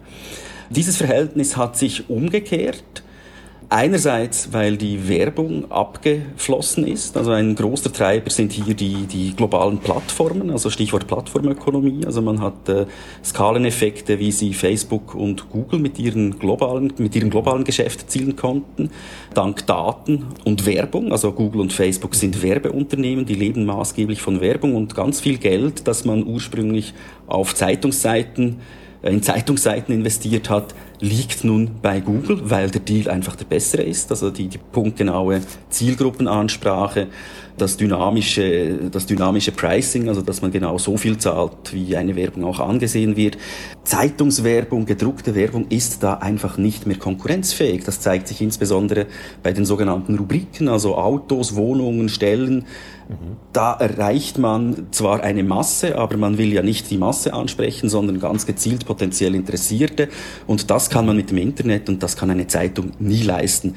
Dieses 0.72 0.98
Verhältnis 0.98 1.56
hat 1.56 1.78
sich 1.78 2.10
umgekehrt. 2.10 3.03
Einerseits, 3.70 4.53
weil 4.53 4.77
die 4.77 5.08
Werbung 5.08 5.72
abgeflossen 5.72 6.88
ist. 6.88 7.17
Also 7.17 7.32
ein 7.32 7.55
großer 7.55 7.91
Treiber 7.91 8.29
sind 8.29 8.51
hier 8.51 8.74
die, 8.74 9.05
die 9.05 9.36
globalen 9.36 9.79
Plattformen, 9.79 10.51
also 10.51 10.70
Stichwort 10.70 11.08
Plattformökonomie. 11.08 12.05
Also 12.05 12.22
man 12.22 12.41
hat 12.41 12.70
äh, 12.70 12.86
Skaleneffekte, 13.24 14.20
wie 14.20 14.32
sie 14.32 14.53
Facebook 14.53 15.15
und 15.15 15.50
Google 15.50 15.79
mit 15.79 16.00
ihren 16.00 16.38
globalen, 16.38 16.93
mit 16.98 17.15
ihrem 17.15 17.29
globalen 17.29 17.63
Geschäft 17.63 18.01
erzielen 18.03 18.36
konnten. 18.36 18.91
Dank 19.34 19.65
Daten 19.65 20.25
und 20.43 20.65
Werbung. 20.65 21.12
Also 21.12 21.32
Google 21.32 21.62
und 21.62 21.74
Facebook 21.74 22.15
sind 22.15 22.41
Werbeunternehmen, 22.43 23.25
die 23.25 23.36
leben 23.36 23.65
maßgeblich 23.65 24.22
von 24.22 24.41
Werbung 24.41 24.75
und 24.75 24.96
ganz 24.96 25.20
viel 25.20 25.38
Geld, 25.38 25.88
das 25.88 26.05
man 26.05 26.25
ursprünglich 26.25 26.93
auf 27.27 27.55
Zeitungsseiten 27.55 28.62
äh, 29.03 29.10
in 29.12 29.22
Zeitungsseiten 29.22 29.93
investiert 29.93 30.50
hat, 30.50 30.74
liegt 31.04 31.44
nun 31.44 31.70
bei 31.82 32.00
Google, 32.00 32.50
weil 32.50 32.70
der 32.72 32.80
Deal 32.80 33.10
einfach 33.10 33.36
der 33.36 33.44
bessere 33.44 33.82
ist. 33.84 34.10
Also 34.10 34.30
die, 34.30 34.48
die 34.48 34.58
punktgenaue 34.58 35.42
Zielgruppenansprache, 35.70 37.08
das 37.58 37.76
dynamische, 37.76 38.90
das 38.90 39.06
dynamische 39.06 39.52
Pricing, 39.52 40.08
also 40.08 40.22
dass 40.22 40.42
man 40.42 40.52
genau 40.52 40.78
so 40.78 40.96
viel 40.96 41.18
zahlt, 41.18 41.74
wie 41.74 41.98
eine 41.98 42.16
Werbung 42.16 42.46
auch 42.46 42.62
angesehen 42.62 43.18
wird. 43.18 43.38
Zeitungswerbung, 43.84 44.86
gedruckte 44.86 45.36
Werbung 45.36 45.68
ist 45.68 46.04
da 46.04 46.14
einfach 46.16 46.58
nicht 46.58 46.88
mehr 46.88 46.98
konkurrenzfähig. 46.98 47.84
Das 47.84 48.00
zeigt 48.00 48.30
sich 48.30 48.42
insbesondere 48.42 49.08
bei 49.44 49.52
den 49.52 49.66
sogenannten 49.66 50.16
Rubriken, 50.16 50.70
also 50.70 50.96
Autos, 50.96 51.56
Wohnungen, 51.56 52.08
Stellen, 52.08 52.66
da 53.52 53.74
erreicht 53.74 54.38
man 54.38 54.88
zwar 54.92 55.22
eine 55.22 55.44
Masse, 55.44 55.98
aber 55.98 56.18
man 56.18 56.38
will 56.38 56.52
ja 56.54 56.62
nicht 56.62 56.90
die 56.90 56.98
Masse 56.98 57.34
ansprechen, 57.34 57.90
sondern 57.90 58.20
ganz 58.20 58.46
gezielt 58.46 58.86
potenziell 58.86 59.36
Interessierte. 59.36 60.10
Und 60.48 60.70
das 60.72 60.90
kann 60.90 61.06
man 61.06 61.16
mit 61.16 61.30
dem 61.30 61.38
Internet 61.38 61.90
und 61.90 62.02
das 62.02 62.18
kann 62.18 62.30
eine 62.30 62.48
Zeitung 62.48 62.92
nie 63.00 63.24
leisten. 63.24 63.76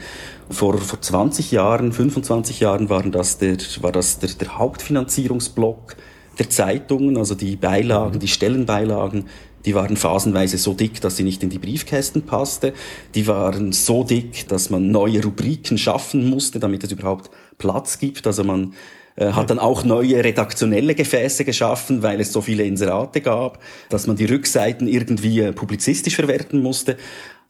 Vor, 0.51 0.79
vor 0.79 1.01
20 1.01 1.51
Jahren, 1.51 1.93
25 1.93 2.61
Jahren 2.61 2.89
waren 2.89 3.13
das 3.13 3.39
der, 3.39 3.57
war 3.81 3.93
das 3.93 4.19
der, 4.19 4.31
der 4.31 4.59
Hauptfinanzierungsblock 4.59 5.97
der 6.39 6.51
Zeitungen, 6.51 7.17
also 7.17 7.35
die 7.35 7.57
Beilagen, 7.57 8.19
die 8.21 8.29
Stellenbeilagen, 8.29 9.25
die 9.67 9.75
waren 9.75 9.97
phasenweise 9.97 10.59
so 10.59 10.75
dick, 10.75 11.01
dass 11.01 11.17
sie 11.17 11.25
nicht 11.25 11.43
in 11.43 11.51
die 11.51 11.59
Briefkästen 11.59 12.23
passte. 12.23 12.73
Die 13.17 13.27
waren 13.27 13.73
so 13.73 14.05
dick, 14.05 14.47
dass 14.47 14.71
man 14.71 14.93
neue 14.93 15.25
Rubriken 15.25 15.77
schaffen 15.77 16.31
musste, 16.31 16.61
damit 16.61 16.85
es 16.85 16.93
überhaupt 16.93 17.31
Platz 17.59 17.99
gibt. 17.99 18.29
Also 18.29 18.45
man 18.45 18.75
äh, 19.17 19.33
hat 19.33 19.51
dann 19.51 19.59
auch 19.59 19.85
neue 19.85 20.23
redaktionelle 20.23 20.95
Gefäße 20.95 21.45
geschaffen, 21.45 22.03
weil 22.03 22.21
es 22.21 22.33
so 22.33 22.41
viele 22.41 22.65
Inserate 22.65 23.21
gab, 23.21 23.59
dass 23.89 24.07
man 24.07 24.17
die 24.17 24.27
Rückseiten 24.27 24.87
irgendwie 24.87 25.41
äh, 25.41 25.53
publizistisch 25.53 26.17
verwerten 26.17 26.63
musste. 26.63 26.97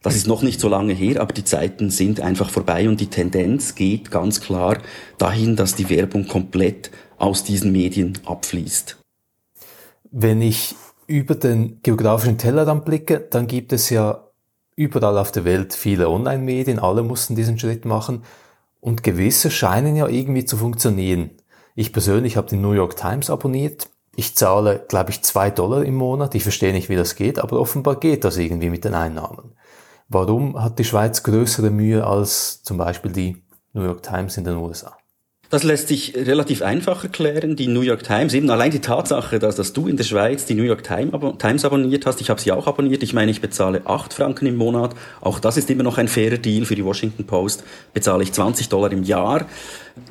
Das 0.01 0.15
ist 0.15 0.27
noch 0.27 0.43
nicht 0.43 0.59
so 0.59 0.69
lange 0.69 0.93
her, 0.93 1.21
aber 1.21 1.33
die 1.33 1.43
Zeiten 1.43 1.89
sind 1.89 2.21
einfach 2.21 2.49
vorbei 2.49 2.87
und 2.87 3.01
die 3.01 3.07
Tendenz 3.07 3.75
geht 3.75 4.11
ganz 4.11 4.41
klar 4.41 4.77
dahin, 5.17 5.55
dass 5.55 5.75
die 5.75 5.89
Werbung 5.89 6.27
komplett 6.27 6.91
aus 7.17 7.43
diesen 7.43 7.71
Medien 7.71 8.17
abfließt. 8.25 8.97
Wenn 10.11 10.41
ich 10.41 10.75
über 11.07 11.35
den 11.35 11.81
geografischen 11.81 12.37
Tellerrand 12.37 12.85
blicke, 12.85 13.19
dann 13.19 13.47
gibt 13.47 13.73
es 13.73 13.89
ja 13.89 14.27
überall 14.75 15.17
auf 15.17 15.31
der 15.31 15.45
Welt 15.45 15.73
viele 15.73 16.09
Online-Medien, 16.09 16.79
alle 16.79 17.01
mussten 17.01 17.35
diesen 17.35 17.57
Schritt 17.57 17.85
machen 17.85 18.23
und 18.79 19.03
gewisse 19.03 19.49
scheinen 19.49 19.95
ja 19.95 20.07
irgendwie 20.07 20.45
zu 20.45 20.57
funktionieren. 20.57 21.31
Ich 21.79 21.93
persönlich 21.93 22.37
habe 22.37 22.47
die 22.47 22.55
New 22.55 22.71
York 22.71 22.95
Times 22.95 23.29
abonniert. 23.29 23.91
Ich 24.15 24.35
zahle, 24.35 24.83
glaube 24.87 25.11
ich, 25.11 25.21
zwei 25.21 25.51
Dollar 25.51 25.85
im 25.85 25.93
Monat. 25.93 26.33
Ich 26.33 26.41
verstehe 26.41 26.73
nicht, 26.73 26.89
wie 26.89 26.95
das 26.95 27.13
geht, 27.13 27.37
aber 27.37 27.59
offenbar 27.59 27.99
geht 27.99 28.23
das 28.23 28.37
irgendwie 28.37 28.71
mit 28.71 28.83
den 28.83 28.95
Einnahmen. 28.95 29.53
Warum 30.09 30.59
hat 30.59 30.79
die 30.79 30.83
Schweiz 30.83 31.21
größere 31.21 31.69
Mühe 31.69 32.03
als 32.03 32.63
zum 32.63 32.77
Beispiel 32.77 33.11
die 33.11 33.43
New 33.73 33.83
York 33.83 34.01
Times 34.01 34.37
in 34.37 34.43
den 34.43 34.55
USA? 34.55 34.97
Das 35.49 35.63
lässt 35.63 35.87
sich 35.87 36.13
relativ 36.13 36.61
einfach 36.61 37.05
erklären. 37.05 37.55
Die 37.55 37.67
New 37.67 37.79
York 37.79 38.03
Times, 38.03 38.33
eben 38.33 38.49
allein 38.49 38.69
die 38.69 38.81
Tatsache, 38.81 39.39
dass, 39.39 39.55
dass 39.55 39.71
du 39.71 39.87
in 39.87 39.95
der 39.95 40.03
Schweiz 40.03 40.45
die 40.45 40.55
New 40.55 40.63
York 40.63 40.83
Times 40.83 41.63
abonniert 41.63 42.05
hast, 42.05 42.19
ich 42.19 42.29
habe 42.29 42.41
sie 42.41 42.51
auch 42.51 42.67
abonniert, 42.67 43.01
ich 43.01 43.13
meine, 43.13 43.31
ich 43.31 43.39
bezahle 43.39 43.83
8 43.85 44.13
Franken 44.13 44.45
im 44.45 44.57
Monat, 44.57 44.93
auch 45.21 45.39
das 45.39 45.55
ist 45.55 45.69
immer 45.69 45.83
noch 45.83 45.97
ein 45.97 46.09
fairer 46.09 46.37
Deal 46.37 46.65
für 46.65 46.75
die 46.75 46.83
Washington 46.83 47.25
Post, 47.25 47.63
bezahle 47.93 48.23
ich 48.23 48.33
20 48.33 48.67
Dollar 48.67 48.91
im 48.91 49.03
Jahr. 49.03 49.45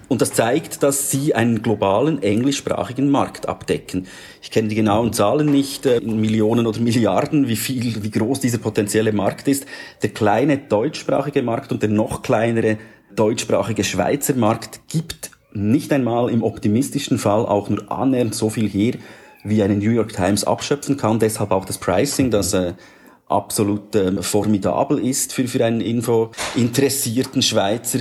Und 0.09 0.23
das 0.23 0.33
zeigt, 0.33 0.83
dass 0.83 1.11
sie 1.11 1.35
einen 1.35 1.62
globalen 1.62 2.23
englischsprachigen 2.23 3.11
Markt 3.11 3.47
abdecken. 3.47 4.07
Ich 4.40 4.50
kenne 4.50 4.69
die 4.69 4.75
genauen 4.75 5.12
Zahlen 5.12 5.50
nicht, 5.50 5.85
äh, 5.85 5.99
in 5.99 6.19
Millionen 6.21 6.66
oder 6.66 6.81
Milliarden, 6.81 7.47
wie 7.47 7.57
viel, 7.57 8.02
wie 8.02 8.11
groß 8.11 8.40
dieser 8.40 8.59
potenzielle 8.59 9.12
Markt 9.12 9.49
ist. 9.49 9.66
Der 10.02 10.11
kleine 10.11 10.59
deutschsprachige 10.59 11.43
Markt 11.43 11.73
und 11.73 11.83
der 11.83 11.90
noch 11.90 12.23
kleinere 12.23 12.78
deutschsprachige 13.17 13.85
Schweizer 13.85 14.35
Markt 14.35 14.81
gibt 14.89 15.31
nicht 15.53 15.93
einmal 15.93 16.31
im 16.31 16.43
optimistischen 16.43 17.19
Fall 17.19 17.47
auch 17.47 17.69
nur 17.69 17.91
annähernd 17.91 18.35
so 18.35 18.51
viel 18.51 18.69
her, 18.69 18.95
wie 19.43 19.63
eine 19.63 19.77
New 19.77 19.91
York 19.91 20.13
Times 20.13 20.45
abschöpfen 20.45 20.97
kann. 20.97 21.19
Deshalb 21.19 21.51
auch 21.51 21.65
das 21.65 21.79
Pricing, 21.79 22.31
das 22.31 22.53
äh, 22.53 22.75
absolut 23.29 23.95
äh, 23.95 24.23
formidabel 24.23 24.99
ist 24.99 25.33
für, 25.33 25.49
für 25.49 25.65
einen 25.65 25.81
Info-interessierten 25.81 27.43
Schweizer. 27.43 28.01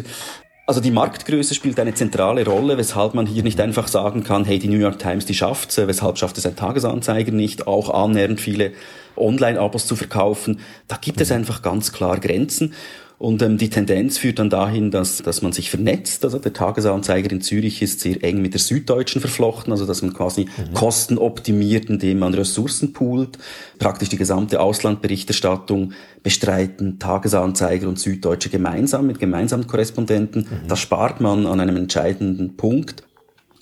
Also 0.68 0.82
die 0.82 0.92
Marktgröße 0.92 1.54
spielt 1.54 1.80
eine 1.80 1.94
zentrale 1.94 2.44
Rolle, 2.44 2.78
weshalb 2.78 3.14
man 3.14 3.28
hier 3.28 3.44
nicht 3.44 3.62
einfach 3.62 3.88
sagen 3.88 4.24
kann, 4.24 4.46
hey, 4.46 4.58
die 4.58 4.68
New 4.68 4.80
York 4.80 4.98
Times, 4.98 5.26
die 5.26 5.36
schafft's, 5.36 5.78
äh, 5.78 5.88
weshalb 5.88 6.18
schafft 6.18 6.38
es 6.38 6.46
ein 6.46 6.56
Tagesanzeiger 6.56 7.32
nicht, 7.32 7.68
auch 7.68 7.90
annähernd 7.92 8.42
viele 8.42 8.74
Online-Abos 9.16 9.86
zu 9.86 9.96
verkaufen. 9.96 10.60
Da 10.88 10.98
gibt 11.00 11.22
es 11.22 11.32
einfach 11.32 11.62
ganz 11.62 11.94
klar 11.94 12.20
Grenzen. 12.20 12.74
Und 13.18 13.42
ähm, 13.42 13.58
die 13.58 13.70
Tendenz 13.70 14.18
führt 14.18 14.40
dann 14.40 14.50
dahin, 14.50 14.92
dass, 14.92 15.18
dass 15.18 15.42
man 15.42 15.54
sich 15.54 15.70
vernetzt. 15.70 16.26
Also 16.26 16.38
der 16.38 16.54
Tagesanzeiger 16.54 17.32
in 17.32 17.42
Zürich 17.42 17.82
ist 17.82 18.02
sehr 18.02 18.22
eng 18.24 18.42
mit 18.42 18.54
der 18.54 18.60
Süddeutschen 18.60 19.22
verflochten, 19.22 19.72
also 19.72 19.86
dass 19.86 20.02
man 20.02 20.14
quasi 20.14 20.46
mhm. 20.46 20.74
Kosten 20.74 21.18
optimiert, 21.18 21.90
indem 21.90 22.20
man 22.20 22.34
Ressourcen 22.34 22.92
poolt. 22.92 23.38
Praktisch 23.80 24.10
die 24.10 24.18
gesamte 24.18 24.60
Auslandberichterstattung 24.60 25.94
bestreiten 26.24 27.00
Tagesanzeiger 27.00 27.88
und 27.88 28.00
Süddeutsche 28.00 28.50
gemeinsam 28.50 29.08
mit 29.08 29.20
gemeinsamen 29.20 29.68
Korrespondenten. 29.68 30.42
Mhm. 30.42 30.68
Das 30.68 30.80
spart 30.80 31.22
man 31.22 31.48
an 31.48 31.60
einem 31.60 31.78
entscheidenden 31.78 32.58
Punkt. 32.58 33.04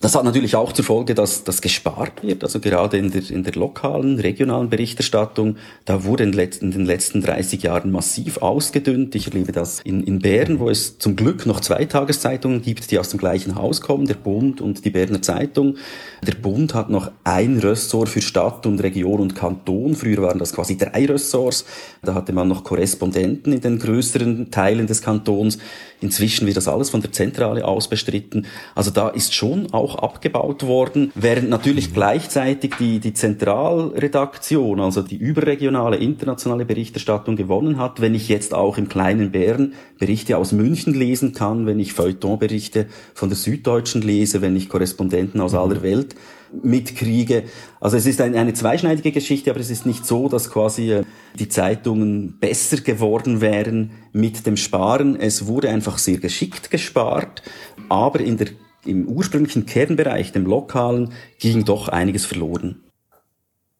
Das 0.03 0.15
hat 0.15 0.25
natürlich 0.25 0.57
auch 0.57 0.73
zur 0.73 0.83
Folge, 0.83 1.15
dass 1.15 1.45
das 1.45 1.61
gespart 1.61 2.23
wird. 2.23 2.43
Also 2.43 2.59
gerade 2.59 2.97
in 2.97 3.09
der, 3.09 3.21
in 3.29 3.45
der 3.45 3.53
lokalen, 3.53 4.19
regionalen 4.19 4.69
Berichterstattung, 4.69 5.55
da 5.85 6.03
wurde 6.03 6.25
in, 6.25 6.33
in, 6.33 6.71
den 6.71 6.85
letzten 6.85 7.21
30 7.21 7.63
Jahren 7.63 7.89
massiv 7.89 8.39
ausgedünnt. 8.39 9.15
Ich 9.15 9.27
erlebe 9.27 9.53
das 9.53 9.79
in, 9.79 10.03
in 10.03 10.19
Bern, 10.19 10.59
wo 10.59 10.69
es 10.69 10.99
zum 10.99 11.15
Glück 11.15 11.45
noch 11.45 11.61
zwei 11.61 11.85
Tageszeitungen 11.85 12.61
gibt, 12.61 12.91
die 12.91 12.99
aus 12.99 13.07
dem 13.07 13.17
gleichen 13.17 13.55
Haus 13.55 13.79
kommen, 13.79 14.05
der 14.05 14.15
Bund 14.15 14.59
und 14.59 14.83
die 14.83 14.89
Berner 14.89 15.21
Zeitung. 15.21 15.77
Der 16.21 16.35
Bund 16.35 16.73
hat 16.73 16.89
noch 16.89 17.09
ein 17.23 17.59
Ressort 17.59 18.09
für 18.09 18.21
Stadt 18.21 18.65
und 18.65 18.83
Region 18.83 19.21
und 19.21 19.35
Kanton. 19.35 19.95
Früher 19.95 20.21
waren 20.21 20.37
das 20.37 20.51
quasi 20.51 20.77
drei 20.77 21.05
Ressorts. 21.05 21.63
Da 22.01 22.13
hatte 22.13 22.33
man 22.33 22.49
noch 22.49 22.65
Korrespondenten 22.65 23.53
in 23.53 23.61
den 23.61 23.79
größeren 23.79 24.51
Teilen 24.51 24.85
des 24.85 25.01
Kantons. 25.01 25.59
Inzwischen 26.01 26.45
wird 26.45 26.57
das 26.57 26.67
alles 26.67 26.89
von 26.89 26.99
der 26.99 27.13
Zentrale 27.13 27.63
aus 27.63 27.87
bestritten. 27.87 28.45
Also 28.75 28.91
da 28.91 29.07
ist 29.07 29.33
schon 29.33 29.71
auch 29.71 29.92
abgebaut 29.95 30.65
worden, 30.65 31.11
während 31.15 31.49
natürlich 31.49 31.93
gleichzeitig 31.93 32.75
die, 32.79 32.99
die 32.99 33.13
Zentralredaktion, 33.13 34.79
also 34.79 35.01
die 35.01 35.17
überregionale 35.17 35.97
internationale 35.97 36.65
Berichterstattung 36.65 37.35
gewonnen 37.35 37.77
hat. 37.77 38.01
Wenn 38.01 38.15
ich 38.15 38.29
jetzt 38.29 38.53
auch 38.53 38.77
im 38.77 38.89
kleinen 38.89 39.31
Bären 39.31 39.73
Berichte 39.99 40.37
aus 40.37 40.51
München 40.51 40.93
lesen 40.93 41.33
kann, 41.33 41.65
wenn 41.65 41.79
ich 41.79 41.93
Feuilletonberichte 41.93 42.87
von 43.13 43.29
der 43.29 43.37
Süddeutschen 43.37 44.01
lese, 44.01 44.41
wenn 44.41 44.55
ich 44.55 44.69
Korrespondenten 44.69 45.39
aus 45.41 45.53
aller 45.53 45.81
Welt 45.81 46.15
mitkriege. 46.61 47.43
Also 47.79 47.97
es 47.97 48.05
ist 48.05 48.21
eine, 48.21 48.37
eine 48.37 48.53
zweischneidige 48.53 49.11
Geschichte, 49.11 49.49
aber 49.49 49.59
es 49.59 49.69
ist 49.69 49.85
nicht 49.85 50.05
so, 50.05 50.29
dass 50.29 50.51
quasi 50.51 50.91
äh, 50.91 51.03
die 51.39 51.49
Zeitungen 51.49 52.37
besser 52.39 52.77
geworden 52.77 53.41
wären 53.41 53.91
mit 54.11 54.45
dem 54.45 54.57
Sparen. 54.57 55.15
Es 55.15 55.47
wurde 55.47 55.69
einfach 55.69 55.97
sehr 55.97 56.17
geschickt 56.17 56.69
gespart, 56.69 57.41
aber 57.89 58.19
in 58.19 58.37
der, 58.37 58.47
im 58.85 59.07
ursprünglichen 59.07 59.65
Kernbereich, 59.65 60.31
dem 60.31 60.45
lokalen, 60.45 61.13
ging 61.39 61.65
doch 61.65 61.87
einiges 61.87 62.25
verloren. 62.25 62.83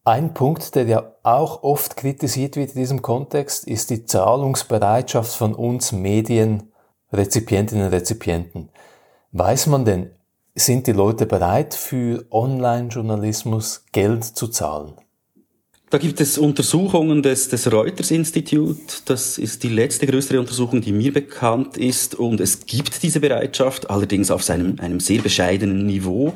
Ein 0.06 0.34
Punkt, 0.34 0.76
der 0.76 0.86
ja 0.86 1.14
auch 1.24 1.64
oft 1.64 1.96
kritisiert 1.96 2.58
wird 2.58 2.72
in 2.72 2.76
diesem 2.82 3.02
Kontext, 3.02 3.66
ist 3.66 3.90
die 3.90 4.06
Zahlungsbereitschaft 4.06 5.34
von 5.34 5.56
uns 5.56 5.94
Medienrezipientinnen 5.94 7.86
und 7.86 7.94
Rezipienten. 7.94 8.70
Weiß 9.32 9.68
man 9.68 9.86
denn, 9.86 10.10
sind 10.56 10.88
die 10.88 10.92
Leute 10.92 11.26
bereit, 11.26 11.74
für 11.74 12.26
Online-Journalismus 12.32 13.86
Geld 13.94 14.26
zu 14.26 14.50
zahlen? 14.50 14.94
Da 15.94 16.00
gibt 16.00 16.20
es 16.22 16.40
Untersuchungen 16.40 17.22
des, 17.22 17.50
des 17.50 17.72
Reuters 17.72 18.10
Institut. 18.10 19.04
Das 19.06 19.38
ist 19.38 19.62
die 19.62 19.70
letzte 19.70 20.08
größere 20.08 20.40
Untersuchung, 20.40 20.82
die 20.82 20.92
mir 20.92 21.14
bekannt 21.14 21.78
ist. 21.78 22.16
Und 22.16 22.42
es 22.42 22.66
gibt 22.66 23.04
diese 23.04 23.20
Bereitschaft, 23.20 23.92
allerdings 23.92 24.32
auf 24.32 24.42
seinem, 24.42 24.80
einem 24.80 25.00
sehr 25.00 25.22
bescheidenen 25.22 25.86
Niveau. 25.86 26.34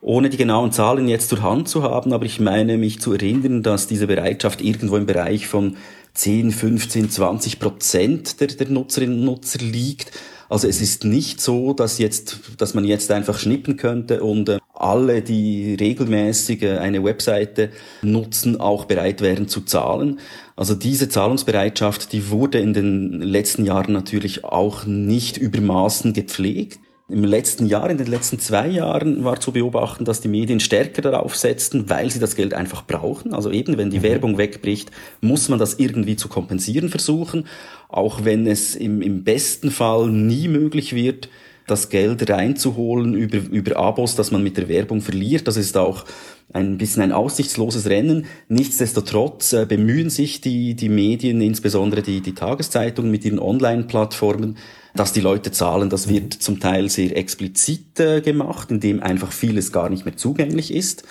Ohne 0.00 0.28
die 0.28 0.36
genauen 0.36 0.72
Zahlen 0.72 1.06
jetzt 1.06 1.28
zur 1.28 1.42
Hand 1.42 1.68
zu 1.68 1.84
haben, 1.84 2.12
aber 2.12 2.24
ich 2.24 2.40
meine 2.40 2.78
mich 2.78 3.00
zu 3.00 3.12
erinnern, 3.12 3.62
dass 3.62 3.86
diese 3.86 4.08
Bereitschaft 4.08 4.60
irgendwo 4.60 4.96
im 4.96 5.06
Bereich 5.06 5.46
von 5.46 5.76
10, 6.14 6.50
15, 6.50 7.08
20 7.08 7.60
Prozent 7.60 8.40
der, 8.40 8.48
der 8.48 8.68
Nutzerinnen 8.70 9.20
und 9.20 9.24
Nutzer 9.24 9.60
liegt. 9.60 10.10
Also 10.48 10.66
es 10.66 10.80
ist 10.80 11.04
nicht 11.04 11.40
so, 11.40 11.74
dass 11.74 11.98
jetzt, 11.98 12.40
dass 12.58 12.74
man 12.74 12.84
jetzt 12.84 13.12
einfach 13.12 13.38
schnippen 13.38 13.76
könnte 13.76 14.24
und 14.24 14.48
äh, 14.48 14.58
alle, 14.76 15.22
die 15.22 15.74
regelmäßig 15.74 16.62
äh, 16.62 16.78
eine 16.78 17.02
Webseite 17.02 17.70
nutzen, 18.02 18.60
auch 18.60 18.84
bereit 18.84 19.20
wären 19.20 19.48
zu 19.48 19.62
zahlen. 19.62 20.20
Also 20.54 20.74
diese 20.74 21.08
Zahlungsbereitschaft, 21.08 22.12
die 22.12 22.30
wurde 22.30 22.58
in 22.58 22.72
den 22.72 23.20
letzten 23.20 23.64
Jahren 23.64 23.92
natürlich 23.92 24.44
auch 24.44 24.86
nicht 24.86 25.36
übermaßen 25.36 26.12
gepflegt. 26.12 26.78
Im 27.08 27.22
letzten 27.22 27.66
Jahr, 27.66 27.88
in 27.88 27.98
den 27.98 28.08
letzten 28.08 28.40
zwei 28.40 28.66
Jahren 28.66 29.22
war 29.22 29.38
zu 29.38 29.52
beobachten, 29.52 30.04
dass 30.04 30.20
die 30.20 30.28
Medien 30.28 30.58
stärker 30.58 31.02
darauf 31.02 31.36
setzten, 31.36 31.88
weil 31.88 32.10
sie 32.10 32.18
das 32.18 32.34
Geld 32.34 32.52
einfach 32.52 32.84
brauchen. 32.84 33.32
Also 33.32 33.52
eben, 33.52 33.78
wenn 33.78 33.90
die 33.90 34.00
mhm. 34.00 34.04
Werbung 34.04 34.38
wegbricht, 34.38 34.90
muss 35.20 35.48
man 35.48 35.60
das 35.60 35.78
irgendwie 35.78 36.16
zu 36.16 36.28
kompensieren 36.28 36.88
versuchen. 36.88 37.46
Auch 37.88 38.24
wenn 38.24 38.48
es 38.48 38.74
im, 38.74 39.02
im 39.02 39.22
besten 39.22 39.70
Fall 39.70 40.08
nie 40.08 40.48
möglich 40.48 40.94
wird, 40.96 41.28
das 41.66 41.88
Geld 41.88 42.28
reinzuholen 42.30 43.14
über, 43.14 43.38
über 43.38 43.76
Abos, 43.76 44.14
dass 44.14 44.30
man 44.30 44.42
mit 44.42 44.56
der 44.56 44.68
Werbung 44.68 45.00
verliert. 45.00 45.48
Das 45.48 45.56
ist 45.56 45.76
auch 45.76 46.04
ein 46.52 46.78
bisschen 46.78 47.02
ein 47.02 47.12
aussichtsloses 47.12 47.86
Rennen. 47.86 48.26
Nichtsdestotrotz 48.48 49.52
äh, 49.52 49.66
bemühen 49.66 50.10
sich 50.10 50.40
die, 50.40 50.74
die 50.74 50.88
Medien, 50.88 51.40
insbesondere 51.40 52.02
die, 52.02 52.20
die 52.20 52.34
Tageszeitungen 52.34 53.10
mit 53.10 53.24
ihren 53.24 53.40
Online-Plattformen, 53.40 54.56
dass 54.94 55.12
die 55.12 55.20
Leute 55.20 55.50
zahlen. 55.50 55.90
Das 55.90 56.08
wird 56.08 56.34
zum 56.34 56.60
Teil 56.60 56.88
sehr 56.88 57.16
explizit 57.16 57.98
äh, 57.98 58.20
gemacht, 58.20 58.70
indem 58.70 59.02
einfach 59.02 59.32
vieles 59.32 59.72
gar 59.72 59.90
nicht 59.90 60.04
mehr 60.04 60.16
zugänglich 60.16 60.72
ist. 60.72 61.04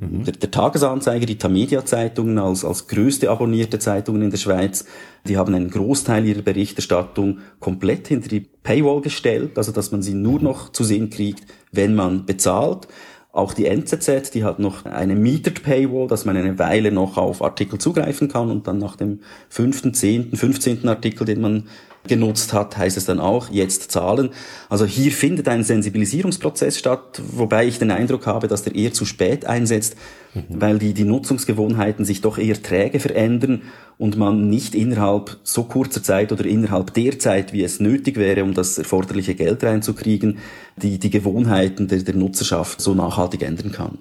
Mhm. 0.00 0.24
Der, 0.24 0.34
der, 0.34 0.50
Tagesanzeiger, 0.50 1.26
die 1.26 1.38
Tamedia-Zeitungen 1.38 2.38
als, 2.38 2.64
als 2.64 2.88
größte 2.88 3.30
abonnierte 3.30 3.78
Zeitungen 3.78 4.22
in 4.22 4.30
der 4.30 4.38
Schweiz, 4.38 4.84
die 5.26 5.36
haben 5.36 5.54
einen 5.54 5.70
Großteil 5.70 6.26
ihrer 6.26 6.42
Berichterstattung 6.42 7.38
komplett 7.60 8.08
hinter 8.08 8.28
die 8.28 8.40
Paywall 8.40 9.00
gestellt, 9.00 9.58
also 9.58 9.72
dass 9.72 9.90
man 9.90 10.02
sie 10.02 10.14
nur 10.14 10.40
noch 10.40 10.70
zu 10.70 10.84
sehen 10.84 11.10
kriegt, 11.10 11.44
wenn 11.72 11.94
man 11.94 12.26
bezahlt. 12.26 12.88
Auch 13.30 13.52
die 13.52 13.66
NZZ, 13.66 14.30
die 14.32 14.42
hat 14.42 14.58
noch 14.58 14.86
eine 14.86 15.14
Metered 15.14 15.62
Paywall, 15.62 16.08
dass 16.08 16.24
man 16.24 16.36
eine 16.36 16.58
Weile 16.58 16.90
noch 16.90 17.18
auf 17.18 17.42
Artikel 17.42 17.78
zugreifen 17.78 18.28
kann 18.28 18.50
und 18.50 18.66
dann 18.66 18.78
nach 18.78 18.96
dem 18.96 19.20
fünften, 19.50 19.92
zehnten, 19.92 20.36
fünfzehnten 20.36 20.88
Artikel, 20.88 21.26
den 21.26 21.42
man 21.42 21.68
genutzt 22.06 22.52
hat, 22.52 22.76
heißt 22.76 22.96
es 22.96 23.04
dann 23.04 23.20
auch, 23.20 23.50
jetzt 23.50 23.92
zahlen. 23.92 24.30
Also 24.68 24.86
hier 24.86 25.12
findet 25.12 25.46
ein 25.46 25.62
Sensibilisierungsprozess 25.62 26.78
statt, 26.78 27.20
wobei 27.32 27.66
ich 27.66 27.78
den 27.78 27.90
Eindruck 27.90 28.26
habe, 28.26 28.48
dass 28.48 28.62
der 28.62 28.74
eher 28.74 28.92
zu 28.92 29.04
spät 29.04 29.44
einsetzt, 29.44 29.96
mhm. 30.48 30.60
weil 30.60 30.78
die, 30.78 30.94
die 30.94 31.04
Nutzungsgewohnheiten 31.04 32.04
sich 32.04 32.20
doch 32.20 32.38
eher 32.38 32.62
träge 32.62 33.00
verändern 33.00 33.62
und 33.98 34.16
man 34.16 34.48
nicht 34.48 34.74
innerhalb 34.74 35.38
so 35.42 35.64
kurzer 35.64 36.02
Zeit 36.02 36.32
oder 36.32 36.44
innerhalb 36.44 36.94
der 36.94 37.18
Zeit, 37.18 37.52
wie 37.52 37.64
es 37.64 37.80
nötig 37.80 38.16
wäre, 38.16 38.44
um 38.44 38.54
das 38.54 38.78
erforderliche 38.78 39.34
Geld 39.34 39.64
reinzukriegen, 39.64 40.38
die, 40.76 40.98
die 40.98 41.10
Gewohnheiten 41.10 41.88
der, 41.88 42.02
der 42.02 42.14
Nutzerschaft 42.14 42.80
so 42.80 42.94
nachhaltig 42.94 43.42
ändern 43.42 43.72
kann. 43.72 43.98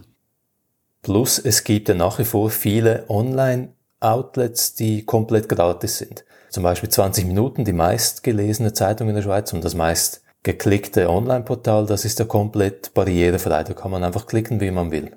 Plus 1.01 1.39
es 1.39 1.63
gibt 1.63 1.89
ja 1.89 1.95
nach 1.95 2.19
wie 2.19 2.25
vor 2.25 2.49
viele 2.49 3.05
Online-Outlets, 3.09 4.75
die 4.75 5.05
komplett 5.05 5.49
gratis 5.49 5.99
sind. 5.99 6.25
Zum 6.49 6.63
Beispiel 6.63 6.89
20 6.89 7.25
Minuten, 7.25 7.65
die 7.65 7.73
meistgelesene 7.73 8.73
Zeitung 8.73 9.09
in 9.09 9.15
der 9.15 9.21
Schweiz 9.21 9.53
und 9.53 9.63
das 9.63 9.75
meist 9.75 10.23
geklickte 10.43 11.09
Online-Portal, 11.09 11.85
das 11.85 12.05
ist 12.05 12.19
ja 12.19 12.25
komplett 12.25 12.93
barrierefrei. 12.93 13.63
Da 13.63 13.73
kann 13.73 13.91
man 13.91 14.03
einfach 14.03 14.27
klicken, 14.27 14.61
wie 14.61 14.71
man 14.71 14.91
will. 14.91 15.11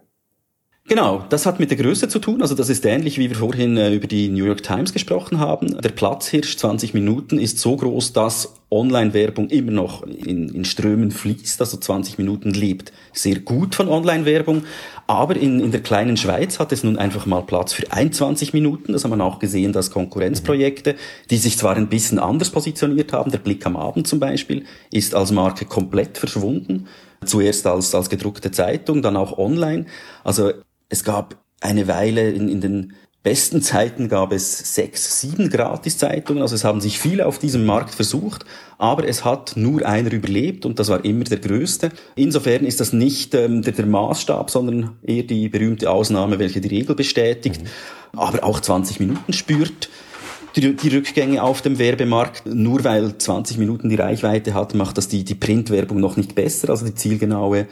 Genau, 0.90 1.24
das 1.28 1.46
hat 1.46 1.60
mit 1.60 1.70
der 1.70 1.78
Größe 1.78 2.08
zu 2.08 2.18
tun. 2.18 2.42
Also 2.42 2.56
das 2.56 2.68
ist 2.68 2.84
ähnlich, 2.84 3.16
wie 3.16 3.28
wir 3.28 3.36
vorhin 3.36 3.76
äh, 3.76 3.94
über 3.94 4.08
die 4.08 4.28
New 4.28 4.44
York 4.44 4.64
Times 4.64 4.92
gesprochen 4.92 5.38
haben. 5.38 5.80
Der 5.80 5.90
Platzhirsch 5.90 6.56
20 6.56 6.94
Minuten 6.94 7.38
ist 7.38 7.58
so 7.58 7.76
groß, 7.76 8.12
dass 8.12 8.56
Online-Werbung 8.72 9.50
immer 9.50 9.70
noch 9.70 10.02
in, 10.02 10.48
in 10.48 10.64
Strömen 10.64 11.12
fließt, 11.12 11.60
also 11.60 11.76
20 11.76 12.18
Minuten 12.18 12.50
lebt 12.50 12.92
sehr 13.12 13.38
gut 13.38 13.76
von 13.76 13.88
Online-Werbung, 13.88 14.64
aber 15.06 15.36
in, 15.36 15.60
in 15.60 15.70
der 15.70 15.80
kleinen 15.80 16.16
Schweiz 16.16 16.58
hat 16.58 16.72
es 16.72 16.82
nun 16.82 16.98
einfach 16.98 17.24
mal 17.24 17.42
Platz 17.42 17.72
für 17.72 17.90
21 17.92 18.52
Minuten. 18.52 18.92
Das 18.92 19.04
haben 19.04 19.16
wir 19.16 19.24
auch 19.24 19.38
gesehen, 19.38 19.72
dass 19.72 19.92
Konkurrenzprojekte, 19.92 20.96
die 21.30 21.36
sich 21.36 21.56
zwar 21.56 21.76
ein 21.76 21.88
bisschen 21.88 22.18
anders 22.18 22.50
positioniert 22.50 23.12
haben, 23.12 23.30
der 23.30 23.38
Blick 23.38 23.64
am 23.64 23.76
Abend 23.76 24.08
zum 24.08 24.18
Beispiel, 24.18 24.64
ist 24.90 25.14
als 25.14 25.30
Marke 25.30 25.66
komplett 25.66 26.18
verschwunden. 26.18 26.88
Zuerst 27.24 27.66
als, 27.66 27.94
als 27.94 28.08
gedruckte 28.08 28.50
Zeitung, 28.50 29.02
dann 29.02 29.16
auch 29.16 29.36
online. 29.36 29.86
Also 30.24 30.52
es 30.90 31.04
gab 31.04 31.36
eine 31.60 31.88
Weile 31.88 32.30
in, 32.30 32.48
in 32.48 32.60
den 32.60 32.92
besten 33.22 33.60
Zeiten 33.60 34.08
gab 34.08 34.32
es 34.32 34.74
sechs, 34.74 35.20
sieben 35.20 35.50
Gratiszeitungen, 35.50 36.42
also 36.42 36.54
es 36.54 36.64
haben 36.64 36.80
sich 36.80 36.98
viele 36.98 37.26
auf 37.26 37.38
diesem 37.38 37.66
Markt 37.66 37.94
versucht, 37.94 38.46
aber 38.78 39.06
es 39.06 39.24
hat 39.24 39.56
nur 39.56 39.86
einer 39.86 40.10
überlebt 40.12 40.64
und 40.64 40.78
das 40.78 40.88
war 40.88 41.04
immer 41.04 41.24
der 41.24 41.38
größte. 41.38 41.90
Insofern 42.16 42.64
ist 42.64 42.80
das 42.80 42.94
nicht 42.94 43.34
ähm, 43.34 43.60
der, 43.60 43.74
der, 43.74 43.86
Maßstab, 43.86 44.50
sondern 44.50 44.96
eher 45.02 45.24
die 45.24 45.50
berühmte 45.50 45.90
Ausnahme, 45.90 46.38
welche 46.38 46.62
die 46.62 46.68
Regel 46.68 46.96
bestätigt, 46.96 47.62
mhm. 47.62 48.18
aber 48.18 48.42
auch 48.42 48.60
20 48.60 49.00
Minuten 49.00 49.32
spürt. 49.32 49.90
Die, 50.56 50.74
die, 50.74 50.88
Rückgänge 50.88 51.44
auf 51.44 51.62
dem 51.62 51.78
Werbemarkt, 51.78 52.46
nur 52.46 52.82
weil 52.82 53.16
20 53.16 53.58
Minuten 53.58 53.88
die 53.88 53.94
Reichweite 53.94 54.52
hat, 54.52 54.74
macht 54.74 54.98
das 54.98 55.06
die, 55.06 55.22
die 55.22 55.36
Printwerbung 55.36 56.00
noch 56.00 56.16
nicht 56.16 56.34
besser, 56.34 56.70
also 56.70 56.84
die 56.86 56.94
zielgenaue 56.96 57.68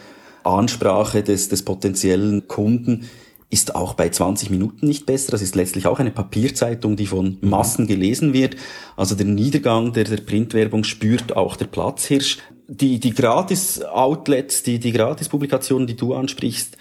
Ansprache 0.48 1.22
des, 1.22 1.48
des 1.48 1.62
potenziellen 1.62 2.48
Kunden 2.48 3.08
ist 3.50 3.74
auch 3.74 3.94
bei 3.94 4.10
20 4.10 4.50
Minuten 4.50 4.86
nicht 4.86 5.06
besser. 5.06 5.32
Das 5.32 5.40
ist 5.40 5.54
letztlich 5.54 5.86
auch 5.86 5.98
eine 5.98 6.10
Papierzeitung, 6.10 6.96
die 6.96 7.06
von 7.06 7.38
Massen 7.40 7.86
gelesen 7.86 8.32
wird. 8.34 8.56
Also 8.96 9.14
der 9.14 9.26
Niedergang 9.26 9.92
der, 9.92 10.04
der 10.04 10.18
Printwerbung 10.18 10.84
spürt 10.84 11.34
auch 11.36 11.56
der 11.56 11.66
Platzhirsch. 11.66 12.38
Die, 12.66 13.00
die 13.00 13.14
Gratis-Outlets, 13.14 14.62
die, 14.62 14.78
die 14.78 14.92
Gratis-Publikationen, 14.92 15.86
die 15.86 15.96
du 15.96 16.12
ansprichst, 16.12 16.76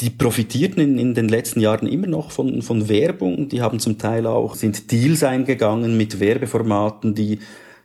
die 0.00 0.10
profitierten 0.10 0.82
in, 0.82 0.98
in 0.98 1.14
den 1.14 1.28
letzten 1.28 1.60
Jahren 1.60 1.86
immer 1.86 2.08
noch 2.08 2.32
von, 2.32 2.62
von 2.62 2.88
Werbung. 2.88 3.48
Die 3.48 3.62
haben 3.62 3.78
zum 3.78 3.98
Teil 3.98 4.26
auch, 4.26 4.56
sind 4.56 4.90
Deals 4.90 5.22
eingegangen 5.22 5.96
mit 5.96 6.18
Werbeformaten, 6.18 7.14
die 7.14 7.38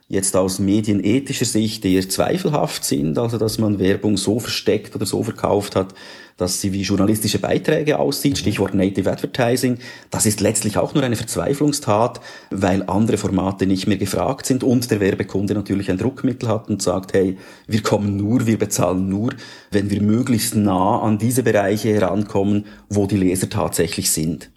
jetzt 0.08 0.36
aus 0.36 0.58
medienethischer 0.58 1.46
Sicht 1.46 1.84
eher 1.84 2.08
zweifelhaft 2.08 2.84
sind, 2.84 3.18
also 3.18 3.38
dass 3.38 3.58
man 3.58 3.78
Werbung 3.78 4.16
so 4.16 4.38
versteckt 4.38 4.94
oder 4.94 5.06
so 5.06 5.22
verkauft 5.22 5.76
hat, 5.76 5.94
dass 6.36 6.60
sie 6.60 6.72
wie 6.72 6.82
journalistische 6.82 7.38
Beiträge 7.38 7.98
aussieht, 7.98 8.38
Stichwort 8.38 8.74
Native 8.74 9.10
Advertising. 9.10 9.78
Das 10.10 10.26
ist 10.26 10.40
letztlich 10.40 10.76
auch 10.76 10.94
nur 10.94 11.04
eine 11.04 11.16
Verzweiflungstat, 11.16 12.20
weil 12.50 12.82
andere 12.88 13.16
Formate 13.16 13.66
nicht 13.66 13.86
mehr 13.86 13.96
gefragt 13.96 14.46
sind 14.46 14.64
und 14.64 14.90
der 14.90 15.00
Werbekunde 15.00 15.54
natürlich 15.54 15.90
ein 15.90 15.98
Druckmittel 15.98 16.48
hat 16.48 16.68
und 16.68 16.82
sagt, 16.82 17.14
hey, 17.14 17.38
wir 17.66 17.82
kommen 17.82 18.16
nur, 18.16 18.46
wir 18.46 18.58
bezahlen 18.58 19.08
nur, 19.08 19.32
wenn 19.70 19.90
wir 19.90 20.02
möglichst 20.02 20.56
nah 20.56 21.00
an 21.00 21.18
diese 21.18 21.44
Bereiche 21.44 21.90
herankommen, 21.90 22.66
wo 22.88 23.06
die 23.06 23.16
Leser 23.16 23.48
tatsächlich 23.48 24.10
sind. 24.10 24.50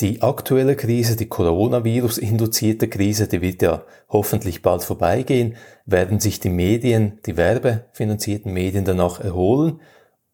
Die 0.00 0.20
aktuelle 0.20 0.76
Krise, 0.76 1.16
die 1.16 1.26
Coronavirus-induzierte 1.26 2.86
Krise, 2.86 3.28
die 3.28 3.40
wird 3.40 3.62
ja 3.62 3.82
hoffentlich 4.10 4.60
bald 4.60 4.84
vorbeigehen. 4.84 5.56
Werden 5.86 6.20
sich 6.20 6.38
die 6.38 6.50
Medien, 6.50 7.18
die 7.24 7.38
werbefinanzierten 7.38 8.52
Medien 8.52 8.84
danach 8.84 9.20
erholen 9.20 9.80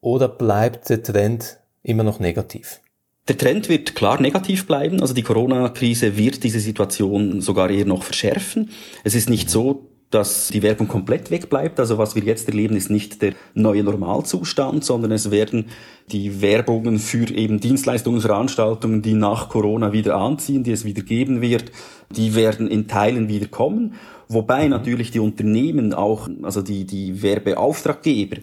oder 0.01 0.27
bleibt 0.27 0.88
der 0.88 1.05
Trend 1.05 1.61
immer 1.85 2.03
noch 2.03 2.18
negativ? 2.18 2.81
Der 3.29 3.38
Trend 3.38 3.68
wird 3.68 3.94
klar 3.94 4.20
negativ 4.20 4.66
bleiben. 4.66 5.01
Also 5.01 5.14
die 5.14 5.22
Corona-Krise 5.22 6.16
wird 6.16 6.42
diese 6.42 6.59
Situation 6.59 7.40
sogar 7.40 7.70
eher 7.70 7.87
noch 7.87 8.03
verschärfen. 8.03 8.70
Es 9.05 9.14
ist 9.14 9.31
nicht 9.31 9.48
so, 9.48 9.91
dass 10.14 10.48
die 10.48 10.62
Werbung 10.62 10.88
komplett 10.88 11.31
wegbleibt. 11.31 11.81
Also 11.81 11.98
was 11.98 12.14
wir 12.14 12.22
jetzt 12.22 12.48
erleben, 12.48 12.77
ist 12.77 12.90
nicht 12.90 13.22
der 13.22 13.35
neue 13.55 13.83
Normalzustand, 13.83 14.85
sondern 14.85 15.11
es 15.11 15.31
werden 15.31 15.66
die 16.11 16.42
Werbungen 16.42 16.98
für 16.98 17.31
eben 17.31 17.61
Dienstleistungen, 17.61 18.20
Veranstaltungen, 18.20 19.03
die 19.03 19.14
nach 19.14 19.48
Corona 19.48 19.92
wieder 19.92 20.16
anziehen, 20.16 20.64
die 20.64 20.72
es 20.72 20.85
wieder 20.85 21.03
geben 21.03 21.40
wird, 21.40 21.72
die 22.11 22.35
werden 22.35 22.68
in 22.68 22.88
Teilen 22.88 23.29
wieder 23.29 23.46
kommen. 23.46 23.94
Wobei 24.29 24.68
natürlich 24.68 25.11
die 25.11 25.18
Unternehmen 25.18 25.92
auch, 25.92 26.29
also 26.42 26.62
die, 26.62 26.85
die 26.85 27.22
Werbeauftraggeber, 27.22 28.38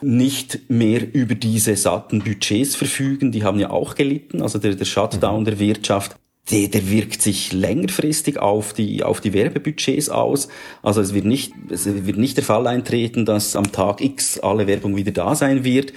nicht 0.00 0.70
mehr 0.70 1.14
über 1.14 1.34
diese 1.34 1.76
satten 1.76 2.20
Budgets 2.20 2.76
verfügen. 2.76 3.30
Die 3.30 3.44
haben 3.44 3.58
ja 3.58 3.70
auch 3.70 3.94
gelitten. 3.94 4.40
Also 4.40 4.58
der, 4.58 4.74
der 4.74 4.84
Shutdown 4.84 5.44
der 5.44 5.58
Wirtschaft 5.58 6.16
der, 6.50 6.68
der 6.68 6.90
wirkt 6.90 7.22
sich 7.22 7.52
längerfristig 7.52 8.38
auf 8.38 8.72
die, 8.74 9.02
auf 9.02 9.20
die 9.20 9.32
Werbebudgets 9.32 10.10
aus. 10.10 10.48
Also 10.82 11.00
es 11.00 11.14
wird 11.14 11.24
nicht, 11.24 11.52
es 11.70 11.86
wird 11.86 12.18
nicht 12.18 12.36
der 12.36 12.44
Fall 12.44 12.66
eintreten, 12.66 13.24
dass 13.24 13.56
am 13.56 13.72
Tag 13.72 14.00
X 14.02 14.38
alle 14.38 14.66
Werbung 14.66 14.96
wieder 14.96 15.12
da 15.12 15.34
sein 15.34 15.64
wird. 15.64 15.92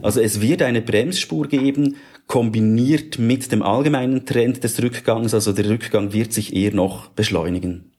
Also 0.00 0.20
es 0.20 0.40
wird 0.40 0.62
eine 0.62 0.80
Bremsspur 0.80 1.48
geben, 1.48 1.96
kombiniert 2.26 3.18
mit 3.18 3.50
dem 3.52 3.62
allgemeinen 3.62 4.24
Trend 4.24 4.64
des 4.64 4.80
Rückgangs. 4.80 5.34
Also 5.34 5.52
der 5.52 5.68
Rückgang 5.68 6.12
wird 6.12 6.32
sich 6.32 6.54
eher 6.54 6.72
noch 6.72 7.08
beschleunigen. 7.08 7.92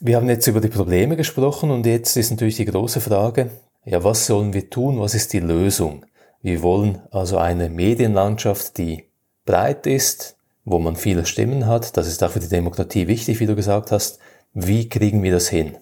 Wir 0.00 0.16
haben 0.16 0.28
jetzt 0.28 0.46
über 0.46 0.60
die 0.60 0.68
Probleme 0.68 1.16
gesprochen 1.16 1.70
und 1.70 1.86
jetzt 1.86 2.16
ist 2.16 2.30
natürlich 2.30 2.56
die 2.56 2.66
große 2.66 3.00
Frage, 3.00 3.50
ja, 3.84 4.04
was 4.04 4.26
sollen 4.26 4.52
wir 4.52 4.68
tun? 4.68 5.00
Was 5.00 5.14
ist 5.14 5.32
die 5.32 5.40
Lösung? 5.40 6.04
Wir 6.42 6.62
wollen 6.62 7.00
also 7.10 7.38
eine 7.38 7.68
Medienlandschaft, 7.68 8.78
die 8.78 9.04
breit 9.44 9.86
ist, 9.86 10.37
wo 10.70 10.78
man 10.78 10.96
viele 10.96 11.26
Stimmen 11.26 11.66
hat. 11.66 11.96
Das 11.96 12.06
ist 12.06 12.22
auch 12.22 12.30
für 12.30 12.40
die 12.40 12.48
Demokratie 12.48 13.08
wichtig, 13.08 13.40
wie 13.40 13.46
du 13.46 13.56
gesagt 13.56 13.90
hast. 13.90 14.18
Wie 14.54 14.88
kriegen 14.88 15.22
wir 15.22 15.32
das 15.32 15.48
hin? 15.48 15.76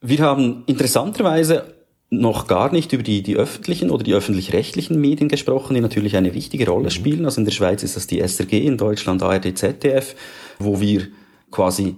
Wir 0.00 0.18
haben 0.20 0.64
interessanterweise 0.66 1.74
noch 2.10 2.46
gar 2.46 2.72
nicht 2.72 2.92
über 2.92 3.02
die, 3.02 3.22
die 3.22 3.36
öffentlichen 3.36 3.90
oder 3.90 4.04
die 4.04 4.14
öffentlich-rechtlichen 4.14 5.00
Medien 5.00 5.28
gesprochen, 5.28 5.74
die 5.74 5.80
natürlich 5.80 6.16
eine 6.16 6.34
wichtige 6.34 6.68
Rolle 6.68 6.84
mhm. 6.84 6.90
spielen. 6.90 7.24
Also 7.24 7.40
in 7.40 7.44
der 7.44 7.52
Schweiz 7.52 7.82
ist 7.82 7.96
das 7.96 8.06
die 8.06 8.20
SRG, 8.20 8.64
in 8.64 8.76
Deutschland 8.76 9.22
ARD, 9.22 9.56
ZDF, 9.56 10.14
wo 10.58 10.80
wir 10.80 11.08
quasi 11.50 11.96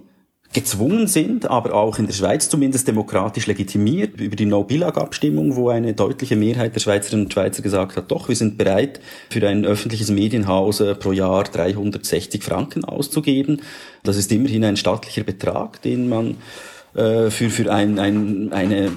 gezwungen 0.51 1.05
sind, 1.05 1.47
aber 1.47 1.75
auch 1.75 1.99
in 1.99 2.07
der 2.07 2.13
Schweiz 2.13 2.49
zumindest 2.49 2.87
demokratisch 2.87 3.45
legitimiert 3.45 4.19
über 4.19 4.35
die 4.35 4.47
No-Billag-Abstimmung, 4.47 5.55
wo 5.55 5.69
eine 5.69 5.93
deutliche 5.93 6.35
Mehrheit 6.35 6.73
der 6.73 6.79
Schweizerinnen 6.79 7.25
und 7.25 7.33
Schweizer 7.33 7.61
gesagt 7.61 7.95
hat, 7.95 8.09
doch, 8.09 8.29
wir 8.29 8.35
sind 8.35 8.57
bereit, 8.57 8.99
für 9.29 9.47
ein 9.47 9.63
öffentliches 9.63 10.09
Medienhaus 10.09 10.79
äh, 10.79 10.95
pro 10.95 11.11
Jahr 11.11 11.43
360 11.43 12.43
Franken 12.43 12.83
auszugeben. 12.83 13.61
Das 14.03 14.17
ist 14.17 14.31
immerhin 14.31 14.63
ein 14.63 14.77
staatlicher 14.77 15.23
Betrag, 15.23 15.83
den 15.83 16.09
man 16.09 16.37
äh, 16.95 17.29
für, 17.29 17.51
für 17.51 17.71
ein, 17.71 17.99
ein, 17.99 18.51
eine, 18.51 18.91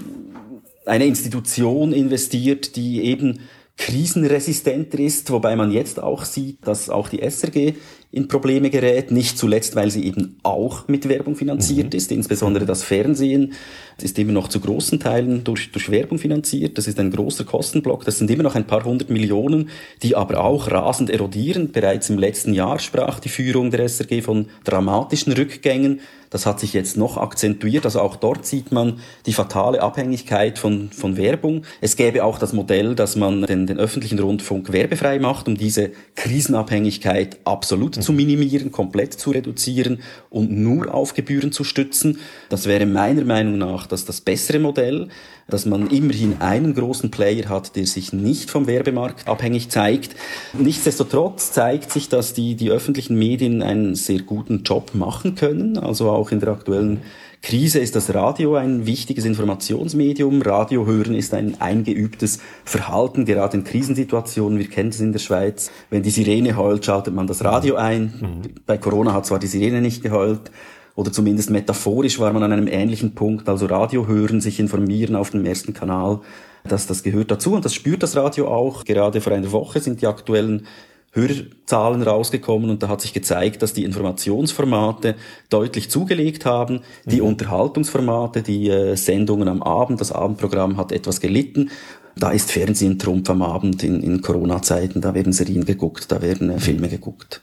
eine 0.86 1.04
Institution 1.04 1.92
investiert, 1.92 2.76
die 2.76 3.02
eben 3.02 3.40
krisenresistenter 3.76 4.98
ist, 5.00 5.30
wobei 5.30 5.56
man 5.56 5.70
jetzt 5.70 6.02
auch 6.02 6.24
sieht, 6.24 6.66
dass 6.66 6.88
auch 6.88 7.08
die 7.08 7.20
SRG 7.20 7.74
in 8.12 8.28
Probleme 8.28 8.68
gerät, 8.68 9.10
nicht 9.10 9.38
zuletzt, 9.38 9.74
weil 9.74 9.90
sie 9.90 10.04
eben 10.04 10.36
auch 10.42 10.86
mit 10.86 11.08
Werbung 11.08 11.34
finanziert 11.34 11.94
mhm. 11.94 11.96
ist, 11.96 12.12
insbesondere 12.12 12.66
das 12.66 12.84
Fernsehen 12.84 13.54
ist 14.02 14.18
immer 14.18 14.32
noch 14.32 14.48
zu 14.48 14.60
großen 14.60 15.00
Teilen 15.00 15.44
durch, 15.44 15.72
durch 15.72 15.90
Werbung 15.90 16.18
finanziert, 16.18 16.76
das 16.76 16.86
ist 16.86 16.98
ein 16.98 17.10
großer 17.10 17.44
Kostenblock, 17.44 18.04
das 18.04 18.18
sind 18.18 18.30
immer 18.30 18.42
noch 18.42 18.54
ein 18.54 18.66
paar 18.66 18.84
hundert 18.84 19.10
Millionen, 19.10 19.70
die 20.02 20.14
aber 20.14 20.44
auch 20.44 20.70
rasend 20.70 21.08
erodieren. 21.08 21.72
Bereits 21.72 22.10
im 22.10 22.18
letzten 22.18 22.52
Jahr 22.52 22.78
sprach 22.78 23.18
die 23.18 23.28
Führung 23.28 23.70
der 23.70 23.88
SRG 23.88 24.20
von 24.22 24.46
dramatischen 24.64 25.32
Rückgängen, 25.32 26.00
das 26.32 26.46
hat 26.46 26.60
sich 26.60 26.72
jetzt 26.72 26.96
noch 26.96 27.18
akzentuiert. 27.18 27.84
Also 27.84 28.00
auch 28.00 28.16
dort 28.16 28.46
sieht 28.46 28.72
man 28.72 29.00
die 29.26 29.34
fatale 29.34 29.82
Abhängigkeit 29.82 30.58
von, 30.58 30.88
von 30.90 31.18
Werbung. 31.18 31.64
Es 31.82 31.94
gäbe 31.94 32.24
auch 32.24 32.38
das 32.38 32.54
Modell, 32.54 32.94
dass 32.94 33.16
man 33.16 33.42
den, 33.42 33.66
den 33.66 33.78
öffentlichen 33.78 34.18
Rundfunk 34.18 34.72
werbefrei 34.72 35.18
macht, 35.18 35.46
um 35.46 35.58
diese 35.58 35.90
Krisenabhängigkeit 36.16 37.36
absolut 37.44 37.96
zu 38.02 38.12
minimieren, 38.12 38.72
komplett 38.72 39.14
zu 39.14 39.30
reduzieren 39.30 40.00
und 40.30 40.50
nur 40.50 40.92
auf 40.92 41.14
Gebühren 41.14 41.52
zu 41.52 41.64
stützen. 41.64 42.18
Das 42.48 42.66
wäre 42.66 42.86
meiner 42.86 43.24
Meinung 43.24 43.58
nach 43.58 43.86
das, 43.86 44.04
das 44.04 44.20
bessere 44.20 44.58
Modell, 44.58 45.08
dass 45.48 45.66
man 45.66 45.88
immerhin 45.88 46.40
einen 46.40 46.74
großen 46.74 47.10
Player 47.10 47.48
hat, 47.48 47.76
der 47.76 47.86
sich 47.86 48.12
nicht 48.12 48.50
vom 48.50 48.66
Werbemarkt 48.66 49.28
abhängig 49.28 49.70
zeigt. 49.70 50.16
Nichtsdestotrotz 50.52 51.52
zeigt 51.52 51.90
sich, 51.90 52.08
dass 52.08 52.34
die, 52.34 52.54
die 52.54 52.70
öffentlichen 52.70 53.18
Medien 53.18 53.62
einen 53.62 53.94
sehr 53.94 54.20
guten 54.20 54.62
Job 54.62 54.94
machen 54.94 55.34
können. 55.34 55.78
Also 55.78 56.10
auch 56.10 56.30
in 56.30 56.40
der 56.40 56.50
aktuellen 56.50 57.02
Krise 57.42 57.80
ist 57.80 57.96
das 57.96 58.14
Radio 58.14 58.54
ein 58.54 58.86
wichtiges 58.86 59.24
Informationsmedium. 59.24 60.42
Radio 60.42 60.86
hören 60.86 61.16
ist 61.16 61.34
ein 61.34 61.60
eingeübtes 61.60 62.38
Verhalten, 62.64 63.24
gerade 63.24 63.56
in 63.56 63.64
Krisensituationen. 63.64 64.60
Wir 64.60 64.68
kennen 64.68 64.90
es 64.90 65.00
in 65.00 65.10
der 65.12 65.18
Schweiz. 65.18 65.72
Wenn 65.90 66.04
die 66.04 66.10
Sirene 66.10 66.56
heult, 66.56 66.84
schaltet 66.84 67.14
man 67.14 67.26
das 67.26 67.44
Radio 67.44 67.74
ein. 67.74 68.14
Mhm. 68.20 68.50
Bei 68.64 68.78
Corona 68.78 69.12
hat 69.12 69.26
zwar 69.26 69.40
die 69.40 69.48
Sirene 69.48 69.80
nicht 69.80 70.04
geheult, 70.04 70.52
oder 70.94 71.10
zumindest 71.10 71.50
metaphorisch 71.50 72.20
war 72.20 72.32
man 72.32 72.44
an 72.44 72.52
einem 72.52 72.68
ähnlichen 72.68 73.14
Punkt, 73.14 73.48
also 73.48 73.66
Radio 73.66 74.06
hören, 74.06 74.40
sich 74.40 74.60
informieren 74.60 75.16
auf 75.16 75.30
dem 75.30 75.44
ersten 75.44 75.72
Kanal, 75.72 76.20
dass 76.64 76.86
das 76.86 77.02
gehört 77.02 77.30
dazu 77.30 77.54
und 77.54 77.64
das 77.64 77.74
spürt 77.74 78.02
das 78.02 78.14
Radio 78.14 78.46
auch. 78.48 78.84
Gerade 78.84 79.20
vor 79.20 79.32
einer 79.32 79.50
Woche 79.50 79.80
sind 79.80 80.00
die 80.00 80.06
aktuellen 80.06 80.66
Hörerzahlen 81.14 82.02
rausgekommen 82.02 82.70
und 82.70 82.82
da 82.82 82.88
hat 82.88 83.02
sich 83.02 83.12
gezeigt, 83.12 83.60
dass 83.60 83.74
die 83.74 83.84
Informationsformate 83.84 85.14
deutlich 85.50 85.90
zugelegt 85.90 86.46
haben, 86.46 86.80
die 87.04 87.20
mhm. 87.20 87.28
Unterhaltungsformate, 87.28 88.42
die 88.42 88.70
äh, 88.70 88.96
Sendungen 88.96 89.46
am 89.48 89.62
Abend, 89.62 90.00
das 90.00 90.10
Abendprogramm 90.10 90.78
hat 90.78 90.90
etwas 90.90 91.20
gelitten. 91.20 91.70
Da 92.16 92.30
ist 92.30 92.50
Fernsehen 92.50 92.98
Trumpf 92.98 93.28
am 93.28 93.42
Abend 93.42 93.82
in, 93.84 94.02
in 94.02 94.22
Corona-Zeiten, 94.22 95.02
da 95.02 95.12
werden 95.12 95.34
Serien 95.34 95.66
geguckt, 95.66 96.10
da 96.10 96.22
werden 96.22 96.48
äh, 96.48 96.58
Filme 96.58 96.88
geguckt. 96.88 97.42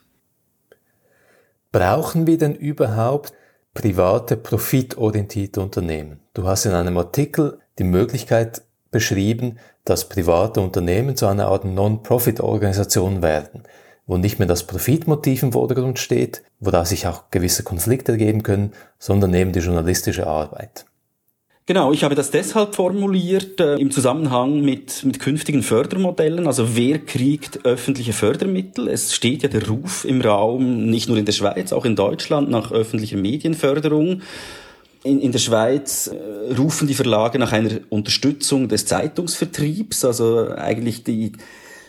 Brauchen 1.72 2.26
wir 2.26 2.40
denn 2.40 2.56
überhaupt 2.56 3.34
private, 3.76 4.36
profitorientierte 4.36 5.62
Unternehmen? 5.62 6.20
Du 6.34 6.48
hast 6.48 6.66
in 6.66 6.72
einem 6.72 6.98
Artikel 6.98 7.60
die 7.78 7.84
Möglichkeit 7.84 8.64
beschrieben, 8.90 9.60
dass 9.90 10.08
private 10.08 10.62
Unternehmen 10.62 11.16
zu 11.16 11.26
einer 11.26 11.48
Art 11.48 11.66
Non-Profit-Organisation 11.66 13.22
werden, 13.22 13.64
wo 14.06 14.18
nicht 14.18 14.40
mehr 14.40 14.48
das 14.48 14.64
Profitmotiv 14.64 15.44
im 15.44 15.54
Vordergrund 15.54 16.00
steht, 16.00 16.44
woraus 16.60 16.90
sich 16.90 17.08
auch 17.08 17.32
gewisse 17.32 17.64
Konflikte 17.64 18.14
ergeben 18.14 18.44
können, 18.44 18.74
sondern 19.00 19.34
eben 19.34 19.52
die 19.52 19.60
journalistische 19.60 20.28
Arbeit. 20.28 20.86
Genau, 21.70 21.92
ich 21.92 22.04
habe 22.04 22.16
das 22.16 22.32
deshalb 22.32 22.74
formuliert 22.74 23.60
äh, 23.60 23.76
im 23.76 23.92
Zusammenhang 23.92 24.62
mit, 24.62 25.04
mit 25.04 25.20
künftigen 25.20 25.62
Fördermodellen. 25.62 26.48
Also 26.48 26.76
wer 26.76 26.98
kriegt 26.98 27.64
öffentliche 27.64 28.12
Fördermittel? 28.12 28.88
Es 28.88 29.14
steht 29.14 29.44
ja 29.44 29.50
der 29.50 29.68
Ruf 29.68 30.04
im 30.04 30.20
Raum, 30.22 30.88
nicht 30.88 31.10
nur 31.10 31.18
in 31.18 31.26
der 31.26 31.32
Schweiz, 31.32 31.72
auch 31.72 31.86
in 31.86 31.96
Deutschland 31.96 32.50
nach 32.50 32.72
öffentlicher 32.72 33.18
Medienförderung. 33.18 34.24
In, 35.04 35.22
in 35.22 35.32
der 35.32 35.40
Schweiz 35.40 36.08
äh, 36.08 36.54
rufen 36.54 36.88
die 36.88 36.94
Verlage 36.94 37.40
nach 37.40 37.54
einer 37.54 37.80
Unterstützung 37.90 38.68
des 38.68 38.86
Zeitungsvertriebs, 38.86 40.04
also 40.04 40.50
eigentlich 40.50 41.06
die, 41.06 41.32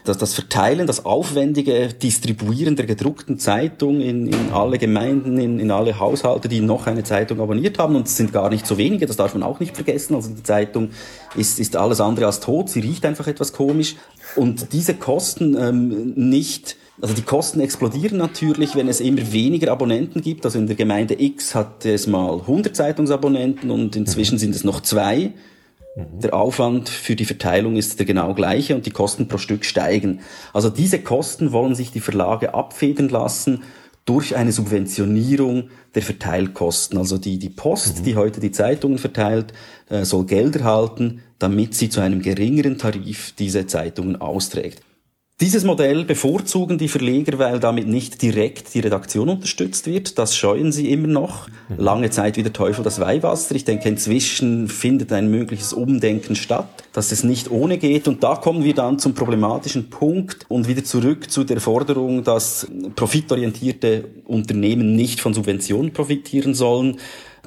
das, 0.04 0.16
das 0.16 0.34
Verteilen, 0.34 0.86
das 0.86 1.04
aufwendige 1.04 1.88
Distribuieren 1.88 2.76
der 2.76 2.86
gedruckten 2.86 3.38
Zeitung 3.38 4.00
in, 4.00 4.28
in 4.28 4.52
alle 4.52 4.78
Gemeinden, 4.78 5.38
in, 5.38 5.58
in 5.58 5.70
alle 5.72 5.98
Haushalte, 5.98 6.48
die 6.48 6.60
noch 6.60 6.86
eine 6.86 7.02
Zeitung 7.02 7.40
abonniert 7.40 7.78
haben. 7.78 7.96
Und 7.96 8.06
es 8.06 8.16
sind 8.16 8.32
gar 8.32 8.48
nicht 8.48 8.66
so 8.66 8.78
wenige, 8.78 9.06
das 9.06 9.16
darf 9.16 9.34
man 9.34 9.42
auch 9.42 9.58
nicht 9.58 9.74
vergessen. 9.74 10.14
Also 10.14 10.30
die 10.30 10.42
Zeitung 10.44 10.90
ist, 11.36 11.58
ist 11.58 11.76
alles 11.76 12.00
andere 12.00 12.26
als 12.26 12.38
tot, 12.38 12.70
sie 12.70 12.80
riecht 12.80 13.04
einfach 13.04 13.26
etwas 13.26 13.52
komisch. 13.52 13.96
Und 14.36 14.72
diese 14.72 14.94
Kosten 14.94 15.56
ähm, 15.58 16.12
nicht 16.14 16.76
also 17.00 17.14
die 17.14 17.22
Kosten 17.22 17.60
explodieren 17.60 18.18
natürlich, 18.18 18.74
wenn 18.74 18.88
es 18.88 19.00
immer 19.00 19.32
weniger 19.32 19.72
Abonnenten 19.72 20.20
gibt. 20.20 20.44
Also 20.44 20.58
in 20.58 20.66
der 20.66 20.76
Gemeinde 20.76 21.20
X 21.20 21.54
hat 21.54 21.84
es 21.86 22.06
mal 22.06 22.40
100 22.40 22.76
Zeitungsabonnenten 22.76 23.70
und 23.70 23.96
inzwischen 23.96 24.38
sind 24.38 24.54
es 24.54 24.64
noch 24.64 24.80
zwei. 24.80 25.32
Mhm. 25.96 26.20
Der 26.20 26.34
Aufwand 26.34 26.88
für 26.88 27.16
die 27.16 27.24
Verteilung 27.24 27.76
ist 27.76 27.98
der 27.98 28.06
genau 28.06 28.34
gleiche 28.34 28.74
und 28.74 28.86
die 28.86 28.90
Kosten 28.90 29.28
pro 29.28 29.38
Stück 29.38 29.64
steigen. 29.64 30.20
Also 30.52 30.68
diese 30.68 31.00
Kosten 31.00 31.52
wollen 31.52 31.74
sich 31.74 31.90
die 31.90 32.00
Verlage 32.00 32.54
abfedern 32.54 33.08
lassen 33.08 33.62
durch 34.04 34.36
eine 34.36 34.52
Subventionierung 34.52 35.70
der 35.94 36.02
Verteilkosten. 36.02 36.98
Also 36.98 37.16
die, 37.16 37.38
die 37.38 37.48
Post, 37.48 38.00
mhm. 38.00 38.04
die 38.04 38.16
heute 38.16 38.40
die 38.40 38.52
Zeitungen 38.52 38.98
verteilt, 38.98 39.52
äh, 39.88 40.04
soll 40.04 40.26
Geld 40.26 40.56
erhalten, 40.56 41.22
damit 41.38 41.74
sie 41.74 41.88
zu 41.88 42.00
einem 42.00 42.20
geringeren 42.20 42.76
Tarif 42.76 43.32
diese 43.38 43.66
Zeitungen 43.66 44.20
austrägt. 44.20 44.82
Dieses 45.40 45.64
Modell 45.64 46.04
bevorzugen 46.04 46.76
die 46.76 46.88
Verleger, 46.88 47.38
weil 47.38 47.60
damit 47.60 47.88
nicht 47.88 48.20
direkt 48.20 48.74
die 48.74 48.80
Redaktion 48.80 49.30
unterstützt 49.30 49.86
wird. 49.86 50.18
Das 50.18 50.36
scheuen 50.36 50.70
sie 50.70 50.92
immer 50.92 51.06
noch. 51.06 51.48
Mhm. 51.48 51.76
Lange 51.78 52.10
Zeit 52.10 52.36
wie 52.36 52.42
der 52.42 52.52
Teufel 52.52 52.84
das 52.84 53.00
Weihwasser. 53.00 53.54
Ich 53.54 53.64
denke, 53.64 53.88
inzwischen 53.88 54.68
findet 54.68 55.14
ein 55.14 55.30
mögliches 55.30 55.72
Umdenken 55.72 56.36
statt, 56.36 56.68
dass 56.92 57.10
es 57.10 57.24
nicht 57.24 57.50
ohne 57.50 57.78
geht. 57.78 58.06
Und 58.06 58.22
da 58.22 58.36
kommen 58.36 58.64
wir 58.64 58.74
dann 58.74 58.98
zum 58.98 59.14
problematischen 59.14 59.88
Punkt 59.88 60.44
und 60.48 60.68
wieder 60.68 60.84
zurück 60.84 61.30
zu 61.30 61.42
der 61.44 61.62
Forderung, 61.62 62.22
dass 62.22 62.66
profitorientierte 62.94 64.04
Unternehmen 64.26 64.94
nicht 64.94 65.20
von 65.20 65.32
Subventionen 65.32 65.94
profitieren 65.94 66.52
sollen. 66.52 66.98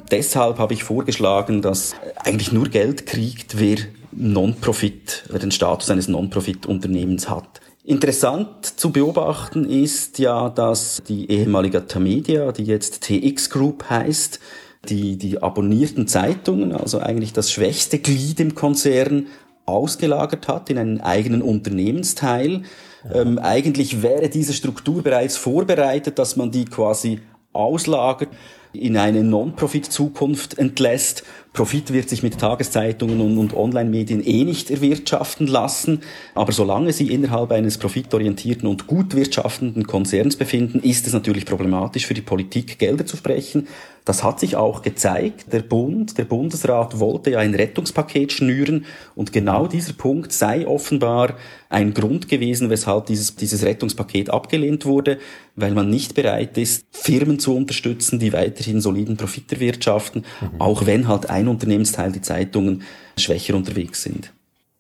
Deshalb 0.10 0.58
habe 0.58 0.74
ich 0.74 0.84
vorgeschlagen, 0.84 1.62
dass 1.62 1.94
eigentlich 2.16 2.52
nur 2.52 2.70
Geld 2.70 3.06
kriegt, 3.06 3.60
wer 3.60 3.78
Non-Profit, 4.12 5.26
wer 5.30 5.40
den 5.40 5.52
Status 5.52 5.92
eines 5.92 6.08
Non-Profit-Unternehmens 6.08 7.30
hat. 7.30 7.62
Interessant 7.86 8.66
zu 8.66 8.92
beobachten 8.92 9.66
ist 9.66 10.18
ja, 10.18 10.50
dass 10.50 11.04
die 11.06 11.30
ehemalige 11.30 11.86
Tamedia, 11.86 12.54
die 12.54 12.64
jetzt 12.64 13.02
TX 13.02 13.50
Group 13.50 13.90
heißt, 13.90 14.40
die, 14.88 15.18
die 15.18 15.42
abonnierten 15.42 16.08
Zeitungen, 16.08 16.72
also 16.72 17.00
eigentlich 17.00 17.34
das 17.34 17.52
schwächste 17.52 18.00
Glied 18.00 18.40
im 18.40 18.56
Konzern, 18.56 19.28
ausgelagert 19.66 20.48
hat 20.48 20.70
in 20.70 20.78
einen 20.78 21.02
eigenen 21.02 21.42
Unternehmensteil. 21.42 22.64
Ja. 23.04 23.22
Ähm, 23.22 23.38
eigentlich 23.40 24.02
wäre 24.02 24.30
diese 24.30 24.54
Struktur 24.54 25.02
bereits 25.02 25.36
vorbereitet, 25.36 26.20
dass 26.20 26.36
man 26.36 26.52
die 26.52 26.66
quasi 26.66 27.20
auslagert 27.54 28.30
in 28.74 28.98
eine 28.98 29.24
Non-Profit-Zukunft 29.24 30.58
entlässt. 30.58 31.24
Profit 31.54 31.94
wird 31.94 32.10
sich 32.10 32.24
mit 32.24 32.40
Tageszeitungen 32.40 33.22
und, 33.22 33.38
und 33.38 33.56
Online-Medien 33.56 34.26
eh 34.26 34.44
nicht 34.44 34.72
erwirtschaften 34.72 35.46
lassen. 35.46 36.02
Aber 36.34 36.52
solange 36.52 36.92
sie 36.94 37.14
innerhalb 37.14 37.52
eines 37.52 37.78
profitorientierten 37.78 38.68
und 38.68 38.88
gut 38.88 39.16
wirtschaftenden 39.16 39.86
Konzerns 39.86 40.36
befinden, 40.36 40.80
ist 40.80 41.06
es 41.06 41.14
natürlich 41.14 41.46
problematisch 41.46 42.08
für 42.08 42.16
die 42.16 42.22
Politik, 42.22 42.80
Gelder 42.80 43.06
zu 43.06 43.18
sprechen. 43.18 43.68
Das 44.06 44.24
hat 44.24 44.40
sich 44.40 44.56
auch 44.58 44.82
gezeigt. 44.82 45.54
Der 45.54 45.62
Bund, 45.62 46.18
der 46.18 46.26
Bundesrat 46.26 47.00
wollte 47.00 47.32
ja 47.32 47.40
ein 47.40 47.56
Rettungspaket 47.56 48.34
schnüren 48.34 48.86
und 49.16 49.32
genau 49.32 49.68
dieser 49.68 49.94
Punkt 49.94 50.34
sei 50.34 50.68
offenbar 50.68 51.36
ein 51.70 51.94
Grund 51.94 52.28
gewesen, 52.28 52.70
weshalb 52.70 53.06
dieses, 53.06 53.36
dieses 53.36 53.64
Rettungspaket 53.64 54.30
abgelehnt 54.30 54.86
wurde, 54.86 55.20
weil 55.56 55.74
man 55.74 55.90
nicht 55.90 56.16
bereit 56.16 56.58
ist, 56.58 56.86
Firmen 56.92 57.40
zu 57.40 57.56
unterstützen, 57.56 58.20
die 58.20 58.34
weiterhin 58.34 58.82
soliden 58.82 59.16
Profit 59.16 59.54
erwirtschaften, 59.54 60.26
mhm. 60.42 60.62
auch 60.62 60.86
wenn 60.86 61.08
halt 61.08 61.30
ein 61.30 61.43
Unternehmensteil, 61.48 62.12
die 62.12 62.22
Zeitungen, 62.22 62.84
schwächer 63.18 63.56
unterwegs 63.56 64.04
sind. 64.04 64.34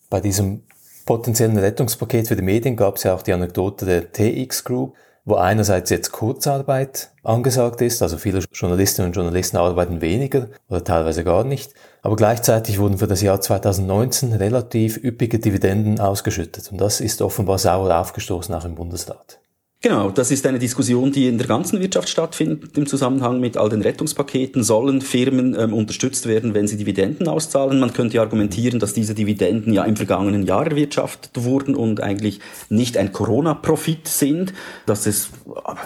Bei 0.09 0.19
diesem 0.21 0.63
potenziellen 1.05 1.57
Rettungspaket 1.57 2.27
für 2.27 2.35
die 2.35 2.41
Medien 2.41 2.75
gab 2.75 2.97
es 2.97 3.03
ja 3.03 3.13
auch 3.13 3.21
die 3.21 3.33
Anekdote 3.33 3.85
der 3.85 4.11
TX 4.11 4.63
Group, 4.63 4.95
wo 5.25 5.35
einerseits 5.35 5.89
jetzt 5.89 6.11
Kurzarbeit 6.11 7.11
angesagt 7.23 7.81
ist, 7.81 8.01
also 8.01 8.17
viele 8.17 8.43
Journalistinnen 8.51 9.09
und 9.09 9.15
Journalisten 9.15 9.57
arbeiten 9.57 10.01
weniger 10.01 10.49
oder 10.67 10.83
teilweise 10.83 11.23
gar 11.23 11.45
nicht, 11.45 11.73
aber 12.01 12.17
gleichzeitig 12.17 12.79
wurden 12.79 12.97
für 12.97 13.07
das 13.07 13.21
Jahr 13.21 13.39
2019 13.39 14.33
relativ 14.33 14.97
üppige 15.01 15.39
Dividenden 15.39 15.99
ausgeschüttet 15.99 16.71
und 16.71 16.81
das 16.81 16.99
ist 16.99 17.21
offenbar 17.21 17.57
sauer 17.57 17.95
aufgestoßen 17.97 18.53
auch 18.53 18.65
im 18.65 18.75
Bundesrat. 18.75 19.39
Genau, 19.83 20.11
das 20.11 20.31
ist 20.31 20.47
eine 20.47 20.59
Diskussion, 20.59 21.11
die 21.11 21.27
in 21.27 21.37
der 21.37 21.45
ganzen 21.45 21.81
Wirtschaft 21.81 22.07
stattfindet 22.07 22.77
im 22.77 22.85
Zusammenhang 22.85 23.41
mit 23.41 23.57
all 23.57 23.67
den 23.67 23.81
Rettungspaketen. 23.81 24.63
Sollen 24.63 25.01
Firmen 25.01 25.59
ähm, 25.59 25.73
unterstützt 25.73 26.25
werden, 26.25 26.53
wenn 26.53 26.69
sie 26.69 26.77
Dividenden 26.77 27.27
auszahlen? 27.27 27.81
Man 27.81 27.91
könnte 27.91 28.21
argumentieren, 28.21 28.79
dass 28.79 28.93
diese 28.93 29.13
Dividenden 29.13 29.73
ja 29.73 29.83
im 29.83 29.97
vergangenen 29.97 30.45
Jahr 30.45 30.65
erwirtschaftet 30.65 31.43
wurden 31.43 31.75
und 31.75 32.01
eigentlich 32.01 32.39
nicht 32.69 32.95
ein 32.95 33.11
Corona-Profit 33.11 34.07
sind, 34.07 34.53
dass 34.85 35.05
es 35.05 35.31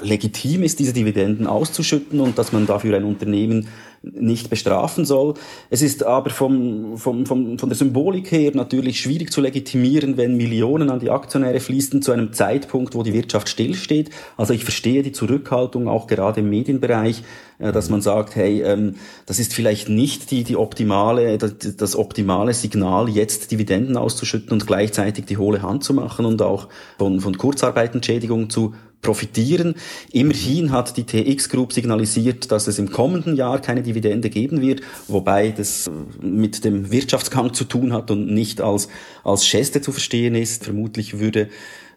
legitim 0.03 0.61
ist, 0.61 0.77
diese 0.77 0.93
Dividenden 0.93 1.47
auszuschütten 1.47 2.19
und 2.19 2.37
dass 2.37 2.51
man 2.51 2.67
dafür 2.67 2.97
ein 2.97 3.03
Unternehmen 3.03 3.67
nicht 4.13 4.49
bestrafen 4.49 5.05
soll. 5.05 5.35
Es 5.69 5.81
ist 5.81 6.03
aber 6.03 6.29
vom, 6.29 6.97
vom, 6.97 7.25
vom, 7.25 7.57
von 7.59 7.69
der 7.69 7.77
Symbolik 7.77 8.31
her 8.31 8.51
natürlich 8.53 8.99
schwierig 8.99 9.31
zu 9.31 9.41
legitimieren, 9.41 10.17
wenn 10.17 10.37
Millionen 10.37 10.89
an 10.89 10.99
die 10.99 11.09
Aktionäre 11.09 11.59
fließen 11.59 12.01
zu 12.01 12.11
einem 12.11 12.33
Zeitpunkt, 12.33 12.95
wo 12.95 13.03
die 13.03 13.13
Wirtschaft 13.13 13.49
stillsteht. 13.49 14.09
Also 14.35 14.53
ich 14.53 14.63
verstehe 14.63 15.03
die 15.03 15.11
Zurückhaltung 15.11 15.87
auch 15.87 16.07
gerade 16.07 16.39
im 16.41 16.49
Medienbereich, 16.49 17.23
äh, 17.59 17.71
dass 17.71 17.89
man 17.89 18.01
sagt, 18.01 18.35
hey, 18.35 18.61
ähm, 18.61 18.95
das 19.25 19.39
ist 19.39 19.53
vielleicht 19.53 19.89
nicht 19.89 20.31
die, 20.31 20.43
die 20.43 20.55
optimale, 20.55 21.37
das, 21.37 21.95
optimale 21.95 22.53
Signal, 22.53 23.09
jetzt 23.09 23.51
Dividenden 23.51 23.97
auszuschütten 23.97 24.51
und 24.51 24.67
gleichzeitig 24.67 25.25
die 25.25 25.37
hohle 25.37 25.61
Hand 25.61 25.83
zu 25.83 25.93
machen 25.93 26.25
und 26.25 26.41
auch 26.41 26.67
von, 26.97 27.19
von 27.19 27.37
Kurzarbeitentschädigung 27.37 28.49
zu 28.49 28.73
profitieren. 29.07 29.75
Immerhin 30.11 30.73
hat 30.73 30.97
die 30.97 31.05
TX 31.05 31.47
Group 31.47 31.71
signalisiert, 31.71 32.51
dass 32.51 32.67
es 32.67 32.77
im 32.77 32.91
kommenden 32.91 33.37
Jahr 33.37 33.61
keine 33.61 33.81
Dividende 33.81 34.29
geben 34.29 34.59
wird, 34.59 34.81
wobei 35.07 35.51
das 35.51 35.89
mit 36.21 36.65
dem 36.65 36.91
Wirtschaftsgang 36.91 37.53
zu 37.53 37.63
tun 37.63 37.93
hat 37.93 38.11
und 38.11 38.29
nicht 38.29 38.59
als, 38.59 38.89
als 39.23 39.49
Geste 39.49 39.79
zu 39.79 39.93
verstehen 39.93 40.35
ist. 40.35 40.65
Vermutlich 40.65 41.19
würde 41.19 41.47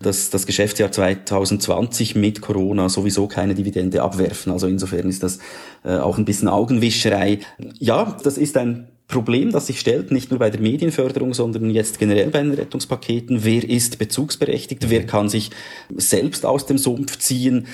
das, 0.00 0.30
das 0.30 0.46
Geschäftsjahr 0.46 0.92
2020 0.92 2.14
mit 2.14 2.42
Corona 2.42 2.88
sowieso 2.88 3.26
keine 3.26 3.56
Dividende 3.56 4.02
abwerfen. 4.02 4.52
Also 4.52 4.68
insofern 4.68 5.08
ist 5.08 5.24
das 5.24 5.40
äh, 5.84 5.96
auch 5.96 6.16
ein 6.16 6.24
bisschen 6.24 6.46
Augenwischerei. 6.46 7.40
Ja, 7.80 8.16
das 8.22 8.38
ist 8.38 8.56
ein 8.56 8.86
Problem, 9.10 9.52
das 9.52 9.66
sich 9.66 9.80
stellt, 9.80 10.10
nicht 10.10 10.30
nur 10.30 10.38
bei 10.38 10.50
der 10.50 10.60
Medienförderung, 10.60 11.34
sondern 11.34 11.68
jetzt 11.70 11.98
generell 11.98 12.30
bei 12.30 12.40
den 12.40 12.52
Rettungspaketen. 12.52 13.44
Wer 13.44 13.68
ist 13.68 13.98
bezugsberechtigt? 13.98 14.88
Wer 14.88 15.04
kann 15.04 15.28
sich 15.28 15.50
selbst 15.94 16.46
aus 16.46 16.66
dem 16.66 16.78
Sumpf 16.78 17.18
ziehen? 17.18 17.66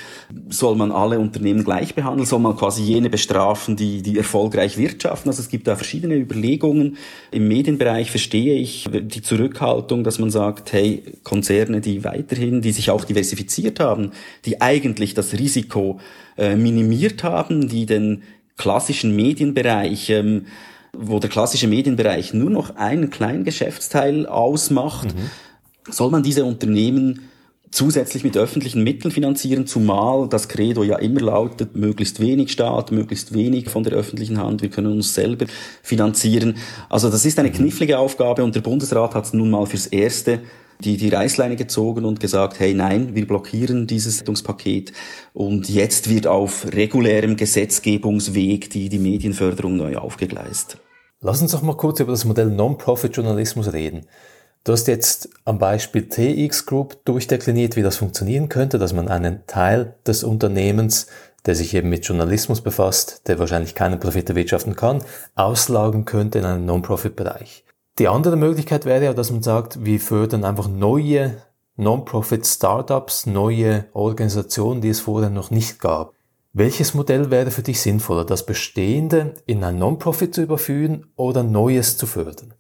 Soll 0.49 0.75
man 0.77 0.91
alle 0.91 1.19
Unternehmen 1.19 1.63
gleich 1.63 1.95
behandeln? 1.95 2.27
Soll 2.27 2.41
man 2.41 2.57
quasi 2.57 2.83
jene 2.83 3.11
bestrafen, 3.11 3.77
die, 3.77 4.03
die 4.03 4.17
erfolgreich 4.17 4.79
wirtschaften? 4.79 5.29
Also 5.29 5.43
es 5.43 5.49
gibt 5.49 5.67
da 5.67 5.77
verschiedene 5.77 6.17
Überlegungen. 6.17 6.97
Im 7.31 7.49
Medienbereich 7.49 8.11
verstehe 8.11 8.55
ich 8.55 8.89
die 8.91 9.23
Zurückhaltung, 9.23 10.05
dass 10.05 10.19
man 10.19 10.31
sagt, 10.31 10.73
hey, 10.73 11.03
Konzerne, 11.23 11.81
die 11.81 12.03
weiterhin, 12.03 12.63
die 12.63 12.73
sich 12.73 12.91
auch 12.91 13.05
diversifiziert 13.05 13.79
haben, 13.79 14.13
die 14.47 14.61
eigentlich 14.61 15.15
das 15.15 15.35
Risiko 15.35 16.01
äh, 16.39 16.57
minimiert 16.57 17.23
haben, 17.23 17.69
die 17.69 17.87
den 17.87 18.23
klassischen 18.57 19.15
Medienbereich 19.15 20.11
ähm, 20.11 20.47
wo 20.99 21.19
der 21.19 21.31
klassische 21.31 21.69
Medienbereich 21.69 22.35
nur 22.35 22.51
noch 22.51 22.77
einen 22.77 23.11
kleinen 23.11 23.45
Geschäftsteil 23.45 24.27
ausmacht, 24.27 25.15
mhm. 25.15 25.93
soll 25.93 26.11
man 26.11 26.23
diese 26.23 26.45
Unternehmen 26.45 27.29
zusätzlich 27.71 28.25
mit 28.25 28.37
öffentlichen 28.37 28.83
Mitteln 28.85 29.11
finanzieren, 29.11 29.67
zumal 29.67 30.29
das 30.29 30.49
Credo 30.49 30.83
ja 30.83 30.97
immer 30.99 31.21
lautet, 31.21 31.77
möglichst 31.77 32.21
wenig 32.21 32.53
Staat, 32.53 32.91
möglichst 32.93 33.35
wenig 33.35 33.69
von 33.69 33.83
der 33.83 33.93
öffentlichen 33.93 34.39
Hand, 34.39 34.63
wir 34.63 34.71
können 34.71 34.93
uns 34.93 35.15
selber 35.15 35.47
finanzieren. 35.83 36.57
Also 36.89 37.11
das 37.11 37.25
ist 37.25 37.39
eine 37.39 37.49
mhm. 37.49 37.55
knifflige 37.55 37.99
Aufgabe 37.99 38.45
und 38.45 38.55
der 38.55 38.61
Bundesrat 38.61 39.15
hat 39.15 39.25
es 39.25 39.33
nun 39.33 39.51
mal 39.51 39.67
fürs 39.67 39.87
Erste 39.87 40.41
die, 40.81 40.97
die 40.97 41.09
Reißleine 41.09 41.57
gezogen 41.57 42.05
und 42.05 42.21
gesagt, 42.21 42.61
hey 42.61 42.75
nein, 42.75 43.15
wir 43.15 43.27
blockieren 43.27 43.87
dieses 43.87 44.21
Rettungspaket 44.21 44.93
und 45.33 45.69
jetzt 45.69 46.11
wird 46.11 46.27
auf 46.27 46.67
regulärem 46.73 47.37
Gesetzgebungsweg 47.37 48.71
die, 48.71 48.89
die 48.89 48.99
Medienförderung 48.99 49.77
neu 49.77 49.97
aufgegleist. 49.97 50.79
Lass 51.23 51.41
uns 51.41 51.53
doch 51.53 51.63
mal 51.63 51.77
kurz 51.77 52.01
über 52.01 52.13
das 52.13 52.27
Modell 52.27 52.51
Non-Profit-Journalismus 52.51 53.73
reden. 53.73 54.07
Du 54.65 54.73
hast 54.73 54.87
jetzt 54.87 55.31
am 55.47 55.59
Beispiel 55.59 56.11
TX 56.11 56.67
Group 56.67 57.03
durchdekliniert, 57.07 57.75
wie 57.75 57.83
das 57.83 57.97
funktionieren 57.97 58.51
könnte, 58.51 58.79
dass 58.79 58.93
man 58.93 59.09
einen 59.09 59.47
Teil 59.47 59.95
des 60.07 60.25
Unternehmens, 60.25 61.07
der 61.47 61.55
sich 61.55 61.73
eben 61.73 61.89
mit 61.89 62.05
Journalismus 62.05 62.61
befasst, 62.61 63.23
der 63.29 63.39
wahrscheinlich 63.39 63.75
keinen 63.75 63.99
Profit 63.99 64.29
erwirtschaften 64.29 64.77
kann, 64.77 65.03
auslagen 65.37 66.05
könnte 66.05 66.39
in 66.39 66.45
einen 66.45 66.67
Non-Profit-Bereich. 66.67 67.65
Die 67.99 68.09
andere 68.09 68.37
Möglichkeit 68.37 68.85
wäre 68.85 69.07
ja, 69.07 69.15
dass 69.15 69.31
man 69.31 69.43
sagt, 69.43 69.87
wir 69.87 70.01
fördern 70.01 70.45
einfach 70.45 70.69
neue 70.69 71.39
Non-Profit-Startups, 71.77 73.25
neue 73.25 73.87
Organisationen, 73.95 74.83
die 74.83 74.91
es 74.91 75.01
vorher 75.01 75.31
noch 75.31 75.51
nicht 75.51 75.81
gab. 75.81 76.16
Welches 76.59 76.95
Modell 76.95 77.31
wäre 77.31 77.51
für 77.51 77.61
dich 77.61 77.83
sinnvoller, 77.83 78.25
das 78.25 78.47
Bestehende 78.47 79.35
in 79.45 79.63
ein 79.63 79.79
Non-Profit 79.79 80.35
zu 80.35 80.41
überführen 80.41 81.05
oder 81.15 81.43
Neues 81.43 81.99
zu 81.99 82.07
fördern? 82.07 82.55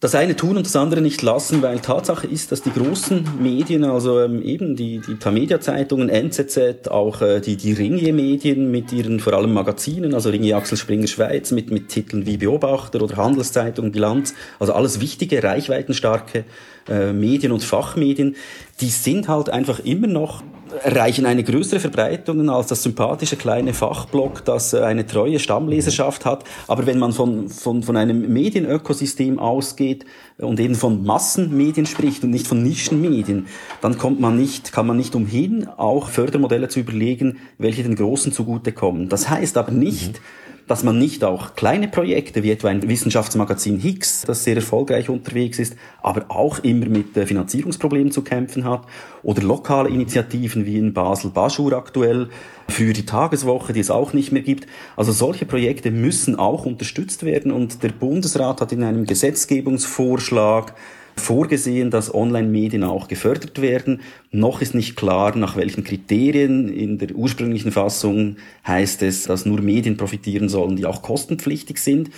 das 0.00 0.14
eine 0.14 0.36
tun 0.36 0.56
und 0.56 0.64
das 0.64 0.76
andere 0.76 1.00
nicht 1.00 1.22
lassen, 1.22 1.60
weil 1.60 1.80
Tatsache 1.80 2.28
ist, 2.28 2.52
dass 2.52 2.62
die 2.62 2.72
großen 2.72 3.42
Medien, 3.42 3.82
also 3.82 4.20
ähm, 4.20 4.42
eben 4.42 4.76
die, 4.76 5.00
die 5.00 5.16
Tamedia-Zeitungen, 5.16 6.08
NZZ, 6.08 6.86
auch 6.88 7.20
äh, 7.20 7.40
die, 7.40 7.56
die 7.56 7.72
Ringier-Medien 7.72 8.70
mit 8.70 8.92
ihren 8.92 9.18
vor 9.18 9.32
allem 9.32 9.52
Magazinen, 9.52 10.14
also 10.14 10.30
Ringier 10.30 10.56
Axel 10.56 10.78
Springer 10.78 11.08
Schweiz 11.08 11.50
mit, 11.50 11.72
mit 11.72 11.88
Titeln 11.88 12.26
wie 12.26 12.36
Beobachter 12.36 13.02
oder 13.02 13.16
Handelszeitung, 13.16 13.90
Bilanz, 13.90 14.34
also 14.60 14.72
alles 14.72 15.00
wichtige, 15.00 15.42
reichweitenstarke 15.42 16.44
äh, 16.88 17.12
Medien 17.12 17.52
und 17.52 17.62
Fachmedien, 17.62 18.36
die 18.80 18.88
sind 18.88 19.28
halt 19.28 19.50
einfach 19.50 19.80
immer 19.80 20.06
noch 20.06 20.42
erreichen 20.82 21.26
eine 21.26 21.44
größere 21.44 21.80
Verbreitung 21.80 22.48
als 22.50 22.66
das 22.66 22.82
sympathische 22.82 23.36
kleine 23.36 23.74
Fachblog, 23.74 24.44
das 24.44 24.72
äh, 24.72 24.80
eine 24.80 25.06
treue 25.06 25.38
Stammleserschaft 25.38 26.24
hat. 26.24 26.44
Aber 26.66 26.86
wenn 26.86 26.98
man 26.98 27.12
von, 27.12 27.48
von, 27.48 27.82
von 27.82 27.96
einem 27.96 28.32
Medienökosystem 28.32 29.38
ausgeht 29.38 30.04
und 30.38 30.60
eben 30.60 30.74
von 30.74 31.04
Massenmedien 31.04 31.86
spricht 31.86 32.24
und 32.24 32.30
nicht 32.30 32.46
von 32.46 32.62
Nischenmedien, 32.62 33.46
dann 33.80 33.98
kommt 33.98 34.20
man 34.20 34.36
nicht, 34.36 34.72
kann 34.72 34.86
man 34.86 34.96
nicht 34.96 35.14
umhin, 35.14 35.68
auch 35.68 36.08
Fördermodelle 36.08 36.68
zu 36.68 36.80
überlegen, 36.80 37.38
welche 37.58 37.82
den 37.82 37.96
Großen 37.96 38.32
zugutekommen. 38.32 39.08
Das 39.08 39.28
heißt 39.28 39.56
aber 39.56 39.72
nicht, 39.72 40.14
mhm 40.14 40.47
dass 40.68 40.84
man 40.84 40.98
nicht 40.98 41.24
auch 41.24 41.54
kleine 41.56 41.88
Projekte 41.88 42.42
wie 42.42 42.50
etwa 42.50 42.68
ein 42.68 42.86
Wissenschaftsmagazin 42.86 43.78
Higgs, 43.78 44.22
das 44.26 44.44
sehr 44.44 44.56
erfolgreich 44.56 45.08
unterwegs 45.08 45.58
ist, 45.58 45.74
aber 46.02 46.26
auch 46.28 46.58
immer 46.60 46.86
mit 46.86 47.16
äh, 47.16 47.26
Finanzierungsproblemen 47.26 48.12
zu 48.12 48.22
kämpfen 48.22 48.64
hat, 48.64 48.82
oder 49.22 49.42
lokale 49.42 49.88
Initiativen 49.88 50.66
wie 50.66 50.78
in 50.78 50.92
Basel 50.92 51.30
Baschur 51.30 51.72
aktuell, 51.72 52.28
für 52.68 52.92
die 52.92 53.06
Tageswoche, 53.06 53.72
die 53.72 53.80
es 53.80 53.90
auch 53.90 54.12
nicht 54.12 54.30
mehr 54.30 54.42
gibt. 54.42 54.66
Also 54.94 55.10
solche 55.10 55.46
Projekte 55.46 55.90
müssen 55.90 56.36
auch 56.36 56.66
unterstützt 56.66 57.24
werden 57.24 57.50
und 57.50 57.82
der 57.82 57.88
Bundesrat 57.88 58.60
hat 58.60 58.72
in 58.72 58.82
einem 58.84 59.06
Gesetzgebungsvorschlag 59.06 60.74
vorgesehen, 61.18 61.90
dass 61.90 62.14
Online-Medien 62.14 62.84
auch 62.84 63.08
gefördert 63.08 63.60
werden. 63.60 64.00
Noch 64.30 64.60
ist 64.60 64.74
nicht 64.74 64.96
klar, 64.96 65.36
nach 65.36 65.56
welchen 65.56 65.84
Kriterien. 65.84 66.68
In 66.68 66.98
der 66.98 67.14
ursprünglichen 67.14 67.72
Fassung 67.72 68.36
heißt 68.66 69.02
es, 69.02 69.24
dass 69.24 69.46
nur 69.46 69.60
Medien 69.60 69.96
profitieren 69.96 70.48
sollen, 70.48 70.76
die 70.76 70.86
auch 70.86 71.02
kostenpflichtig 71.02 71.78
sind. 71.78 72.10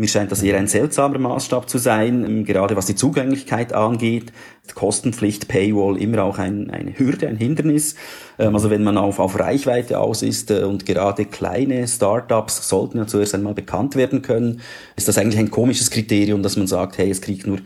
Mir 0.00 0.08
scheint 0.08 0.32
das 0.32 0.42
eher 0.42 0.56
ein 0.56 0.66
seltsamer 0.66 1.18
Maßstab 1.18 1.68
zu 1.68 1.76
sein, 1.76 2.46
gerade 2.46 2.74
was 2.74 2.86
die 2.86 2.94
Zugänglichkeit 2.94 3.74
angeht. 3.74 4.32
Kostenpflicht, 4.74 5.46
Paywall, 5.46 6.00
immer 6.00 6.22
auch 6.22 6.38
ein, 6.38 6.70
eine 6.70 6.98
Hürde, 6.98 7.28
ein 7.28 7.36
Hindernis. 7.36 7.96
Ähm, 8.38 8.54
also 8.54 8.70
wenn 8.70 8.82
man 8.82 8.96
auf, 8.96 9.18
auf 9.18 9.38
Reichweite 9.38 9.98
aus 9.98 10.22
ist 10.22 10.50
äh, 10.50 10.62
und 10.62 10.86
gerade 10.86 11.26
kleine 11.26 11.86
Startups 11.86 12.66
sollten 12.66 12.96
ja 12.96 13.06
zuerst 13.06 13.34
einmal 13.34 13.52
bekannt 13.52 13.94
werden 13.94 14.22
können, 14.22 14.62
ist 14.96 15.06
das 15.06 15.18
eigentlich 15.18 15.38
ein 15.38 15.50
komisches 15.50 15.90
Kriterium, 15.90 16.42
dass 16.42 16.56
man 16.56 16.66
sagt, 16.66 16.96
hey, 16.96 17.10
es 17.10 17.20
kriegt 17.20 17.46
nur 17.46 17.58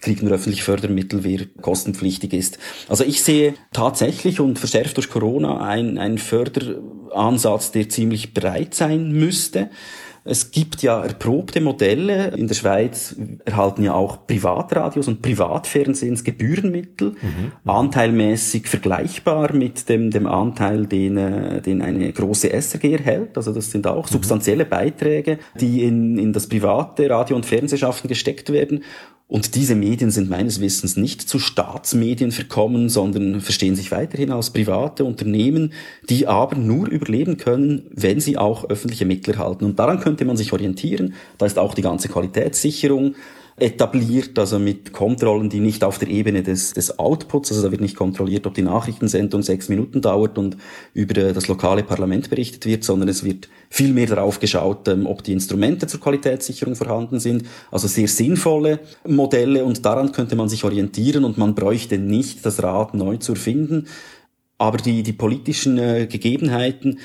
kriegt 0.00 0.22
nur 0.22 0.32
öffentliche 0.32 0.64
Fördermittel, 0.64 1.24
wer 1.24 1.46
kostenpflichtig 1.60 2.32
ist. 2.32 2.58
Also 2.88 3.04
ich 3.04 3.22
sehe 3.22 3.54
tatsächlich 3.72 4.40
und 4.40 4.58
verschärft 4.58 4.96
durch 4.96 5.10
Corona 5.10 5.60
ein, 5.60 5.98
ein 5.98 6.18
Förderansatz, 6.18 7.72
der 7.72 7.88
ziemlich 7.88 8.34
breit 8.34 8.74
sein 8.74 9.12
müsste. 9.12 9.70
Es 10.22 10.50
gibt 10.50 10.82
ja 10.82 11.02
erprobte 11.02 11.60
Modelle. 11.62 12.34
In 12.36 12.46
der 12.46 12.54
Schweiz 12.54 13.16
erhalten 13.44 13.82
ja 13.82 13.94
auch 13.94 14.26
Privatradios 14.26 15.08
und 15.08 15.22
Privatfernsehens 15.22 16.24
Gebührenmittel, 16.24 17.12
mhm. 17.12 17.52
anteilmäßig 17.64 18.68
vergleichbar 18.68 19.54
mit 19.54 19.88
dem, 19.88 20.10
dem 20.10 20.26
Anteil, 20.26 20.86
den, 20.86 21.16
äh, 21.16 21.62
den 21.62 21.80
eine 21.80 22.12
große 22.12 22.52
SRG 22.52 22.92
erhält. 22.92 23.36
Also 23.36 23.52
das 23.52 23.70
sind 23.70 23.86
auch 23.86 24.06
mhm. 24.06 24.12
substanzielle 24.12 24.66
Beiträge, 24.66 25.38
die 25.58 25.84
in, 25.84 26.18
in 26.18 26.34
das 26.34 26.48
private 26.48 27.08
Radio- 27.08 27.36
und 27.36 27.46
Fernsehschaffen 27.46 28.06
gesteckt 28.06 28.52
werden. 28.52 28.84
Und 29.30 29.54
diese 29.54 29.76
Medien 29.76 30.10
sind 30.10 30.28
meines 30.28 30.60
Wissens 30.60 30.96
nicht 30.96 31.22
zu 31.22 31.38
Staatsmedien 31.38 32.32
verkommen, 32.32 32.88
sondern 32.88 33.40
verstehen 33.40 33.76
sich 33.76 33.92
weiterhin 33.92 34.32
als 34.32 34.50
private 34.50 35.04
Unternehmen, 35.04 35.72
die 36.08 36.26
aber 36.26 36.56
nur 36.56 36.88
überleben 36.88 37.36
können, 37.36 37.86
wenn 37.94 38.18
sie 38.18 38.36
auch 38.36 38.68
öffentliche 38.68 39.06
Mittel 39.06 39.34
erhalten. 39.34 39.66
Und 39.66 39.78
daran 39.78 40.00
könnte 40.00 40.24
man 40.24 40.36
sich 40.36 40.52
orientieren. 40.52 41.14
Da 41.38 41.46
ist 41.46 41.60
auch 41.60 41.74
die 41.74 41.82
ganze 41.82 42.08
Qualitätssicherung 42.08 43.14
etabliert, 43.56 44.38
also 44.38 44.58
mit 44.58 44.92
Kontrollen, 44.92 45.50
die 45.50 45.60
nicht 45.60 45.84
auf 45.84 45.98
der 45.98 46.08
Ebene 46.08 46.42
des, 46.42 46.72
des 46.72 46.98
Outputs, 46.98 47.50
also 47.50 47.62
da 47.62 47.70
wird 47.70 47.80
nicht 47.80 47.96
kontrolliert, 47.96 48.46
ob 48.46 48.54
die 48.54 48.62
Nachrichtensendung 48.62 49.42
sechs 49.42 49.68
Minuten 49.68 50.00
dauert 50.00 50.38
und 50.38 50.56
über 50.94 51.14
das 51.14 51.48
lokale 51.48 51.82
Parlament 51.82 52.30
berichtet 52.30 52.64
wird, 52.66 52.84
sondern 52.84 53.08
es 53.08 53.22
wird 53.24 53.48
viel 53.68 53.92
mehr 53.92 54.06
darauf 54.06 54.40
geschaut, 54.40 54.88
ähm, 54.88 55.06
ob 55.06 55.22
die 55.22 55.32
Instrumente 55.32 55.86
zur 55.86 56.00
Qualitätssicherung 56.00 56.74
vorhanden 56.74 57.20
sind. 57.20 57.44
Also 57.70 57.86
sehr 57.86 58.08
sinnvolle 58.08 58.80
Modelle 59.06 59.64
und 59.64 59.84
daran 59.84 60.12
könnte 60.12 60.36
man 60.36 60.48
sich 60.48 60.64
orientieren 60.64 61.24
und 61.24 61.38
man 61.38 61.54
bräuchte 61.54 61.98
nicht 61.98 62.44
das 62.44 62.62
Rad 62.62 62.94
neu 62.94 63.18
zu 63.18 63.32
erfinden. 63.32 63.86
Aber 64.58 64.78
die, 64.78 65.02
die 65.02 65.12
politischen 65.12 65.78
äh, 65.78 66.06
Gegebenheiten, 66.06 66.98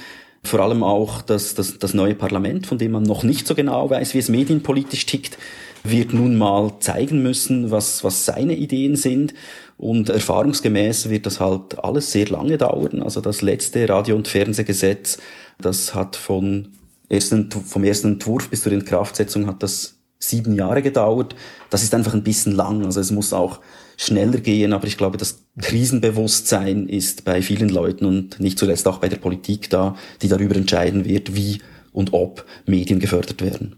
vor 0.48 0.60
allem 0.60 0.84
auch 0.84 1.22
das, 1.22 1.56
das, 1.56 1.80
das 1.80 1.94
neue 1.94 2.16
Parlament, 2.16 2.68
von 2.68 2.78
dem 2.78 2.92
man 2.92 3.04
noch 3.04 3.24
nicht 3.24 3.48
so 3.48 3.56
genau 3.56 3.90
weiß, 3.90 4.14
wie 4.14 4.20
es 4.20 4.30
medienpolitisch 4.30 5.06
tickt, 5.06 5.38
wird 5.84 6.14
nun 6.14 6.36
mal 6.36 6.74
zeigen 6.80 7.22
müssen, 7.22 7.72
was, 7.72 8.04
was 8.04 8.26
seine 8.26 8.56
Ideen 8.56 8.96
sind. 8.96 9.34
Und 9.78 10.10
erfahrungsgemäß 10.10 11.10
wird 11.10 11.26
das 11.26 11.40
halt 11.40 11.84
alles 11.84 12.12
sehr 12.12 12.28
lange 12.28 12.58
dauern. 12.58 13.02
Also 13.02 13.22
das 13.22 13.42
letzte 13.42 13.88
Radio- 13.88 14.16
und 14.16 14.28
Fernsehgesetz, 14.28 15.18
das 15.60 15.94
hat 15.94 16.16
von 16.16 16.70
ersten, 17.10 17.52
vom 17.52 17.84
ersten 17.84 18.14
Entwurf 18.14 18.50
bis 18.50 18.64
zur 18.64 18.72
Inkraftsetzung 18.72 19.48
hat 19.48 19.62
das 19.62 19.96
sieben 20.18 20.56
Jahre 20.56 20.82
gedauert. 20.82 21.36
Das 21.70 21.84
ist 21.84 21.94
einfach 21.94 22.14
ein 22.14 22.24
bisschen 22.24 22.54
lang. 22.54 22.86
Also 22.86 23.00
es 23.00 23.12
muss 23.12 23.34
auch 23.34 23.60
schneller 23.98 24.40
gehen, 24.40 24.74
aber 24.74 24.88
ich 24.88 24.98
glaube, 24.98 25.18
das 25.18 25.44
Krisenbewusstsein 25.62 26.88
ist 26.88 27.26
bei 27.26 27.42
vielen 27.42 27.70
Leuten 27.70 28.06
und 28.06 28.40
nicht 28.40 28.60
zuletzt 28.60 28.88
auch 28.88 28.98
bei 29.00 29.10
der 29.10 29.18
Politik 29.18 29.70
da, 29.70 29.96
die 30.22 30.28
darüber 30.28 30.56
entscheiden 30.56 31.06
wird, 31.06 31.36
wie 31.36 31.62
und 31.92 32.14
ob 32.14 32.46
Medien 32.66 33.00
gefördert 33.00 33.42
werden. 33.42 33.78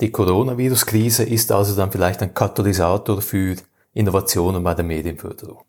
Die 0.00 0.10
Coronavirus-Krise 0.10 1.24
ist 1.24 1.52
also 1.52 1.74
dann 1.74 1.90
vielleicht 1.90 2.22
ein 2.22 2.34
Katalysator 2.34 3.22
für 3.22 3.56
Innovationen 3.94 4.62
bei 4.62 4.74
der 4.74 4.84
Medienförderung. 4.84 5.62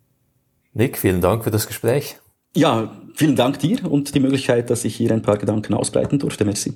Nick, 0.74 0.98
vielen 0.98 1.22
Dank 1.22 1.44
für 1.44 1.52
das 1.52 1.66
Gespräch. 1.66 2.18
Ja, 2.56 2.92
vielen 3.16 3.36
Dank 3.36 3.60
dir 3.60 3.90
und 3.90 4.14
die 4.14 4.20
Möglichkeit, 4.20 4.70
dass 4.70 4.84
ich 4.84 4.96
hier 4.96 5.12
ein 5.12 5.22
paar 5.22 5.38
Gedanken 5.38 5.74
ausbreiten 5.74 6.20
durfte. 6.20 6.44
Merci. 6.44 6.74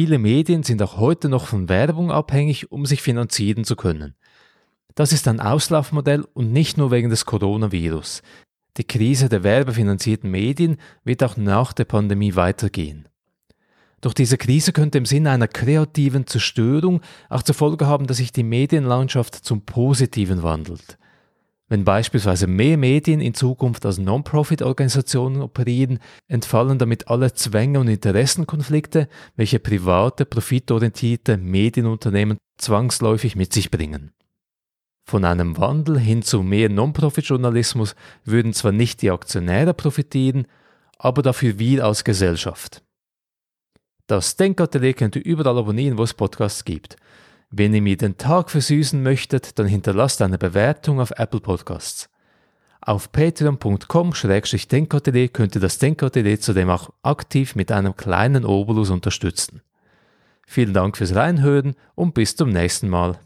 Viele 0.00 0.20
Medien 0.20 0.62
sind 0.62 0.80
auch 0.80 0.96
heute 0.98 1.28
noch 1.28 1.48
von 1.48 1.68
Werbung 1.68 2.12
abhängig, 2.12 2.70
um 2.70 2.86
sich 2.86 3.02
finanzieren 3.02 3.64
zu 3.64 3.74
können. 3.74 4.14
Das 4.94 5.12
ist 5.12 5.26
ein 5.26 5.40
Auslaufmodell 5.40 6.24
und 6.34 6.52
nicht 6.52 6.78
nur 6.78 6.92
wegen 6.92 7.10
des 7.10 7.26
Coronavirus. 7.26 8.22
Die 8.76 8.84
Krise 8.84 9.28
der 9.28 9.42
werbefinanzierten 9.42 10.30
Medien 10.30 10.76
wird 11.02 11.24
auch 11.24 11.36
nach 11.36 11.72
der 11.72 11.84
Pandemie 11.84 12.36
weitergehen. 12.36 13.08
Doch 14.00 14.14
diese 14.14 14.38
Krise 14.38 14.72
könnte 14.72 14.98
im 14.98 15.04
Sinne 15.04 15.32
einer 15.32 15.48
kreativen 15.48 16.28
Zerstörung 16.28 17.00
auch 17.28 17.42
zur 17.42 17.56
Folge 17.56 17.88
haben, 17.88 18.06
dass 18.06 18.18
sich 18.18 18.30
die 18.30 18.44
Medienlandschaft 18.44 19.34
zum 19.34 19.62
Positiven 19.62 20.44
wandelt. 20.44 20.96
Wenn 21.70 21.84
beispielsweise 21.84 22.46
mehr 22.46 22.78
Medien 22.78 23.20
in 23.20 23.34
Zukunft 23.34 23.84
als 23.84 23.98
Non-Profit-Organisationen 23.98 25.42
operieren, 25.42 25.98
entfallen 26.26 26.78
damit 26.78 27.08
alle 27.08 27.34
Zwänge 27.34 27.78
und 27.78 27.88
Interessenkonflikte, 27.88 29.08
welche 29.36 29.58
private, 29.58 30.24
profitorientierte 30.24 31.36
Medienunternehmen 31.36 32.38
zwangsläufig 32.56 33.36
mit 33.36 33.52
sich 33.52 33.70
bringen. 33.70 34.12
Von 35.06 35.24
einem 35.24 35.58
Wandel 35.58 35.98
hin 35.98 36.22
zu 36.22 36.42
mehr 36.42 36.70
Non-Profit-Journalismus 36.70 37.94
würden 38.24 38.54
zwar 38.54 38.72
nicht 38.72 39.02
die 39.02 39.10
Aktionäre 39.10 39.74
profitieren, 39.74 40.46
aber 40.98 41.22
dafür 41.22 41.58
wir 41.58 41.84
als 41.84 42.02
Gesellschaft. 42.04 42.82
Das 44.06 44.36
Denkatelier 44.36 44.94
könnt 44.94 45.16
ihr 45.16 45.24
überall 45.24 45.58
abonnieren, 45.58 45.98
wo 45.98 46.02
es 46.02 46.14
Podcasts 46.14 46.64
gibt. 46.64 46.96
Wenn 47.50 47.72
ihr 47.72 47.80
mir 47.80 47.96
den 47.96 48.18
Tag 48.18 48.50
versüßen 48.50 49.02
möchtet, 49.02 49.58
dann 49.58 49.66
hinterlasst 49.66 50.20
eine 50.20 50.36
Bewertung 50.36 51.00
auf 51.00 51.12
Apple 51.16 51.40
Podcasts. 51.40 52.10
Auf 52.80 53.10
patreon.com-denkatelier 53.10 55.28
könnt 55.28 55.54
ihr 55.54 55.60
das 55.60 55.78
Denkatelier 55.78 56.40
zudem 56.40 56.70
auch 56.70 56.90
aktiv 57.02 57.54
mit 57.54 57.70
einem 57.72 57.96
kleinen 57.96 58.44
Obolus 58.44 58.90
unterstützen. 58.90 59.62
Vielen 60.46 60.74
Dank 60.74 60.96
fürs 60.96 61.14
Reinhören 61.14 61.74
und 61.94 62.14
bis 62.14 62.34
zum 62.36 62.50
nächsten 62.50 62.88
Mal. 62.88 63.18